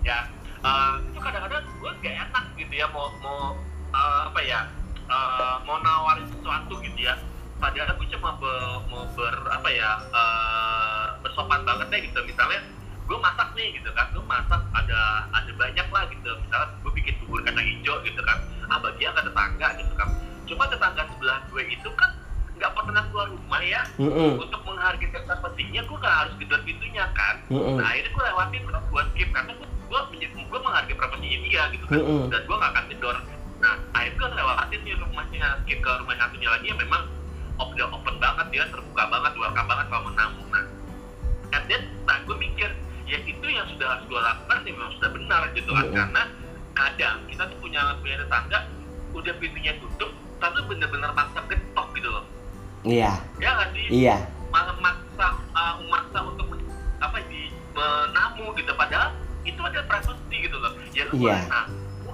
ya 0.00 0.24
uh, 0.64 0.96
itu 1.04 1.20
kadang-kadang 1.20 1.60
gue 1.60 1.92
gak 2.00 2.16
enak 2.16 2.44
gitu 2.56 2.72
ya 2.72 2.88
mau 2.88 3.12
mau 3.20 3.52
uh, 3.92 4.32
apa 4.32 4.40
ya 4.40 4.64
uh, 5.12 5.60
mau 5.68 5.76
nawarin 5.84 6.24
sesuatu 6.32 6.80
gitu 6.80 6.96
ya. 7.04 7.20
Padahal 7.60 7.92
gue 7.92 8.08
cuma 8.16 8.40
be, 8.40 8.52
mau 8.88 9.04
ber 9.12 9.36
apa 9.52 9.68
ya 9.68 10.00
uh, 10.16 11.20
bersopan 11.20 11.60
banget 11.68 11.92
deh 11.92 12.00
gitu. 12.08 12.24
Misalnya 12.24 12.64
gue 13.04 13.18
masak 13.20 13.52
nih 13.52 13.76
gitu 13.76 13.92
kan 13.92 14.08
gue 14.16 14.24
masak 14.24 14.64
ada 14.72 15.28
ada 15.28 15.52
banyak 15.60 15.88
lah 15.92 16.08
gitu. 16.08 16.30
Misalnya 16.40 16.72
gue 16.80 16.92
bikin 16.96 17.14
bubur 17.20 17.44
kacang 17.44 17.68
hijau 17.68 18.00
gitu 18.00 18.24
kan 18.24 18.40
ah 18.72 18.78
bagi 18.80 19.04
ke 19.04 19.22
tetangga 19.28 19.68
gitu 19.76 19.92
kan 19.98 20.08
cuma 20.50 20.66
tetangga 20.66 21.06
sebelah 21.06 21.38
gue 21.46 21.62
itu 21.70 21.90
kan 21.94 22.10
nggak 22.58 22.72
pernah 22.74 23.02
keluar 23.08 23.28
rumah 23.30 23.62
ya 23.62 23.82
mm 23.96 24.10
-hmm. 24.10 24.30
untuk 24.42 24.60
menghargai 24.66 25.08
kata 25.14 25.34
pentingnya 25.38 25.80
gue 25.86 25.96
nggak 25.96 26.16
harus 26.26 26.32
gedor 26.42 26.60
pintunya 26.66 27.04
kan 27.14 27.34
mm 27.46 27.54
-hmm. 27.54 27.74
nah 27.78 27.86
akhirnya 27.86 28.10
gue 28.10 28.24
lewatin 28.26 28.62
terus 28.66 28.84
gue 28.90 29.02
skip 29.14 29.28
karena 29.30 29.52
gue 29.54 29.68
gue, 29.90 30.00
gue 30.28 30.60
menghargai 30.60 30.96
privasinya 30.98 31.38
dia 31.46 31.62
gitu 31.70 31.84
kan 31.86 31.98
mm 32.02 32.04
-hmm. 32.04 32.24
dan 32.34 32.40
gue 32.44 32.56
nggak 32.58 32.72
akan 32.74 32.84
gedor 32.90 33.16
nah 33.62 33.74
akhirnya 33.94 34.18
gue 34.18 34.28
lewatin 34.42 34.80
nih 34.82 34.94
rumahnya 34.98 35.46
skip 35.64 35.78
ke 35.78 35.90
rumah 36.02 36.16
satunya 36.18 36.48
lagi 36.50 36.66
yang 36.66 36.80
memang 36.82 37.02
udah 37.60 37.86
open 37.92 38.16
banget 38.16 38.46
dia 38.50 38.64
terbuka 38.72 39.04
banget 39.08 39.32
welcome 39.36 39.68
banget 39.68 39.86
kalau 39.88 40.04
menamu 40.10 40.42
nah 40.50 40.64
and 41.54 41.64
then 41.70 41.82
nah 42.04 42.18
gue 42.26 42.36
mikir 42.36 42.68
ya 43.06 43.18
itu 43.24 43.46
yang 43.48 43.64
sudah 43.72 43.86
harus 43.96 44.04
gue 44.04 44.20
lakukan 44.20 44.56
sih 44.66 44.72
memang 44.74 44.92
sudah 45.00 45.10
benar 45.16 45.40
gitu 45.56 45.70
kan 45.72 45.84
mm 45.86 45.88
-hmm. 45.88 45.96
karena 45.96 46.22
kadang 46.76 47.16
kita 47.24 47.42
tuh 47.48 47.58
punya 47.60 47.80
punya 48.00 48.16
tetangga 48.20 48.58
udah 49.16 49.34
pintunya 49.40 49.72
tutup 49.80 50.10
tapi 50.40 50.58
bener-bener 50.66 51.10
maksa 51.12 51.40
getok 51.46 51.86
gitu 51.94 52.08
loh. 52.08 52.24
Iya. 52.82 53.12
Ya 53.38 53.48
nggak 53.54 53.68
sih? 53.76 53.86
Iya. 53.92 54.16
Malah 54.48 54.76
maksa 54.80 55.26
uh, 55.52 55.74
maksa 55.86 56.18
untuk 56.24 56.46
apa 56.98 57.18
di 57.28 57.52
menamu 57.76 58.50
gitu. 58.56 58.72
Padahal 58.74 59.12
itu 59.44 59.52
itu 59.52 59.60
ada 59.60 59.80
privacy 59.84 60.36
gitu 60.40 60.56
loh. 60.56 60.72
Ya 60.96 61.04
lu 61.08 61.12
Iya. 61.20 61.38
nah 61.48 61.66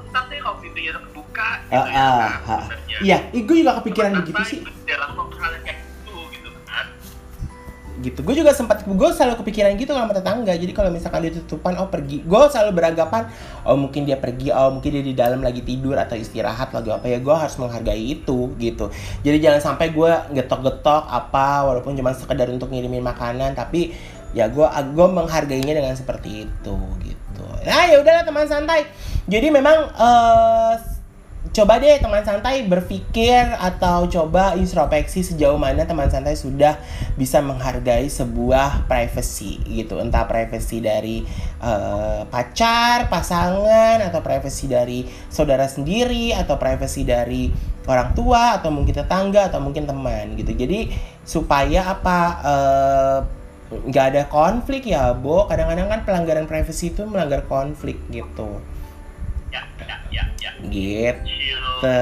ntar 0.07 0.23
deh 0.31 0.39
kalau 0.39 0.57
pintunya 0.63 0.93
terbuka 0.95 1.49
gitu 1.67 1.77
Ah, 1.77 1.87
ya 1.91 1.99
ah, 1.99 2.31
kan, 2.47 2.61
sebenarnya. 2.63 2.99
Iya, 3.03 3.17
gue 3.37 3.57
juga 3.59 3.73
kepikiran 3.83 4.11
begitu 4.23 4.39
santai, 4.39 4.51
sih. 4.51 4.61
melakukan 4.87 5.39
hal 5.43 5.51
yang 5.53 5.65
kayak 5.67 5.79
gitu. 8.07 8.23
Gue 8.23 8.39
juga 8.39 8.55
sempat 8.55 8.87
gue 8.87 9.09
selalu 9.11 9.43
kepikiran 9.43 9.75
gitu 9.75 9.91
sama 9.91 10.15
tetangga. 10.15 10.55
Jadi 10.55 10.71
kalau 10.71 10.95
misalkan 10.95 11.27
ditutupan 11.27 11.75
oh 11.83 11.91
pergi. 11.91 12.23
Gue 12.23 12.47
selalu 12.47 12.79
beranggapan 12.79 13.27
oh 13.67 13.75
mungkin 13.75 14.07
dia 14.07 14.17
pergi 14.17 14.55
oh 14.55 14.71
mungkin 14.79 14.91
dia 14.95 15.05
di 15.05 15.15
dalam 15.19 15.43
lagi 15.43 15.67
tidur 15.67 15.99
atau 15.99 16.15
istirahat 16.15 16.71
lagi 16.71 16.95
apa 16.95 17.07
ya 17.11 17.19
gue 17.19 17.35
harus 17.35 17.57
menghargai 17.59 18.03
itu 18.03 18.55
gitu. 18.63 18.89
Jadi 19.27 19.37
jangan 19.43 19.61
sampai 19.61 19.91
gue 19.91 20.13
getok-getok 20.39 21.11
apa 21.11 21.67
walaupun 21.67 21.99
cuma 21.99 22.15
sekedar 22.15 22.47
untuk 22.49 22.71
ngirimin 22.71 23.03
makanan 23.03 23.59
tapi 23.59 23.91
ya 24.33 24.47
gue 24.47 24.67
gue 24.67 25.07
menghargainya 25.11 25.75
dengan 25.75 25.95
seperti 25.99 26.49
itu 26.49 26.77
gitu. 27.03 27.47
Nah 27.67 27.85
ya 27.91 27.99
udahlah 28.01 28.23
teman 28.23 28.47
santai. 28.47 28.87
Jadi 29.27 29.51
memang 29.51 29.91
eh, 29.91 30.96
coba 31.53 31.79
deh 31.79 31.99
teman 31.99 32.23
santai 32.25 32.65
berpikir 32.65 33.55
atau 33.59 34.09
coba 34.11 34.57
introspeksi 34.57 35.23
sejauh 35.23 35.59
mana 35.61 35.87
teman 35.87 36.09
santai 36.09 36.35
sudah 36.35 36.79
bisa 37.15 37.43
menghargai 37.45 38.09
sebuah 38.09 38.89
privacy 38.91 39.61
gitu. 39.69 40.01
Entah 40.01 40.25
privacy 40.25 40.81
dari 40.83 41.23
eh, 41.61 42.23
pacar 42.27 43.07
pasangan 43.13 44.03
atau 44.03 44.21
privacy 44.25 44.67
dari 44.67 45.05
saudara 45.29 45.69
sendiri 45.69 46.33
atau 46.33 46.57
privacy 46.57 47.05
dari 47.05 47.53
orang 47.87 48.17
tua 48.17 48.59
atau 48.59 48.75
mungkin 48.75 48.95
tetangga 48.97 49.53
atau 49.53 49.63
mungkin 49.63 49.87
teman 49.87 50.35
gitu. 50.35 50.55
Jadi 50.57 50.91
supaya 51.23 51.93
apa 51.93 52.19
eh, 52.43 53.19
nggak 53.67 54.07
ada 54.15 54.23
konflik 54.31 54.87
ya 54.87 55.11
Bo? 55.13 55.51
Kadang-kadang 55.51 55.91
kan 55.91 56.01
pelanggaran 56.07 56.47
privacy 56.47 56.95
itu 56.95 57.03
melanggar 57.03 57.45
konflik 57.51 57.99
gitu 58.15 58.63
gitu 60.67 61.97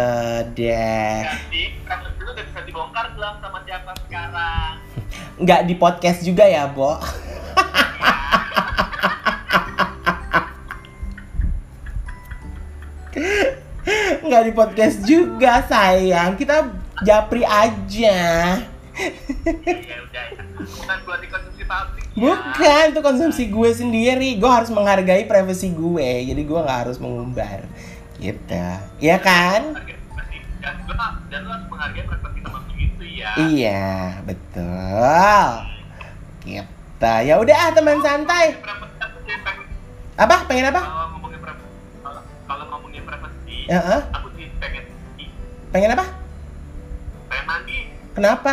deh 0.55 1.23
Jadi, 1.27 1.63
kasus 1.85 2.13
dulu 2.19 2.31
udah 2.33 2.45
bisa 2.49 2.61
dibongkar 2.65 3.07
belum 3.15 3.35
sama 3.43 3.59
siapa 3.67 3.93
sekarang? 4.07 4.73
nggak 5.43 5.61
di 5.67 5.75
podcast 5.75 6.21
juga 6.23 6.45
ya 6.47 6.67
Bo 6.71 6.99
nggak 14.25 14.43
di 14.49 14.53
podcast 14.57 15.05
juga 15.05 15.61
sayang 15.69 16.35
kita 16.41 16.73
japri 17.05 17.45
aja 17.45 18.59
ya 18.95 19.97
udah. 20.07 20.25
Bukan 20.63 20.99
buat 21.03 21.19
dikonsumsi 21.19 21.65
publik 21.67 21.94
ya. 21.94 21.94
Bukan 22.15 22.85
itu 22.95 23.01
konsumsi 23.03 23.51
gue 23.51 23.71
sendiri. 23.75 24.39
Gue 24.39 24.51
harus 24.51 24.71
menghargai 24.71 25.27
privasi 25.27 25.75
gue 25.75 26.31
jadi 26.31 26.43
gue 26.43 26.61
nggak 26.63 26.81
harus 26.87 26.97
mengumbar 27.03 27.67
gitu. 28.23 28.65
Ya 29.03 29.19
kan. 29.19 29.75
Dan 31.31 31.43
harus 31.45 31.67
menghargai 31.69 32.05
privasi 32.07 32.39
teman 32.41 32.63
ya. 33.05 33.31
iya 33.51 33.87
betul. 34.23 35.51
Gitu. 36.47 37.13
Ya 37.27 37.35
udah 37.37 37.57
ah 37.57 37.71
teman 37.75 37.99
santai. 38.01 38.57
Apa? 40.15 40.47
Pengen 40.47 40.71
apa? 40.71 40.79
Kalau 40.79 41.07
ngomongin 41.19 41.41
privasi, 41.43 41.67
kalau, 42.01 42.23
kalau 42.47 42.65
ngomongin 42.71 43.03
privasi, 43.03 43.57
aku 44.15 44.29
sih 44.39 44.47
pengen 44.63 44.85
pengen 45.75 45.91
apa? 45.99 46.07
Pengen 47.27 47.45
mandi. 47.51 47.79
kenapa? 48.15 48.53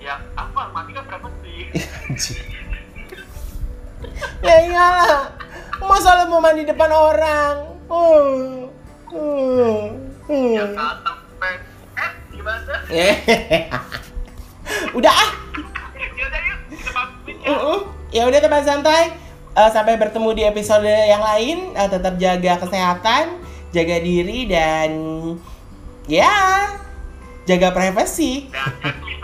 Ya, 0.00 0.16
apa? 0.32 0.62
Ya 4.40 4.56
iyalah 4.64 5.28
masa 5.78 6.24
lu 6.24 6.32
mau 6.32 6.40
mandi 6.40 6.64
depan 6.64 6.90
orang 6.90 7.56
oh. 7.88 8.68
Oh. 9.12 9.92
Ya 10.28 10.64
Hmm. 10.68 10.76
kata 10.76 11.12
pen. 11.40 11.56
Eh, 11.96 12.12
gimana? 12.28 12.74
udah 14.92 15.08
ah 15.08 15.30
Ya 15.96 16.24
udah 16.28 16.40
yuk, 16.44 16.58
kita 16.68 16.90
pamit 16.92 17.36
ya. 17.40 17.56
Ya 18.12 18.22
udah 18.28 18.40
teman 18.44 18.60
santai. 18.60 19.16
Eh, 19.56 19.70
sampai 19.72 19.96
bertemu 19.96 20.28
di 20.36 20.42
episode 20.44 20.84
yang 20.84 21.24
lain. 21.24 21.72
Eh, 21.72 21.88
tetap 21.88 22.20
jaga 22.20 22.60
kesehatan, 22.60 23.40
jaga 23.72 23.96
diri 24.04 24.44
dan 24.44 24.90
ya 26.04 26.76
jaga 27.48 27.72
privasi. 27.72 28.52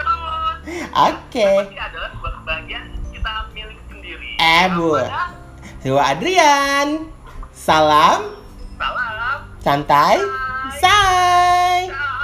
Oke. 1.12 1.49
Sebuah 1.68 2.24
kebahagiaan 2.55 2.87
kita 3.11 3.33
milik 3.51 3.81
sendiri. 3.91 4.31
Eh, 4.39 4.67
Bu. 4.79 4.95
Dewa 5.83 6.03
Adrian. 6.07 7.11
Salam. 7.51 8.31
Salam. 8.79 9.39
Santai. 9.59 10.23
Say. 10.79 11.91
Say. 11.91 12.24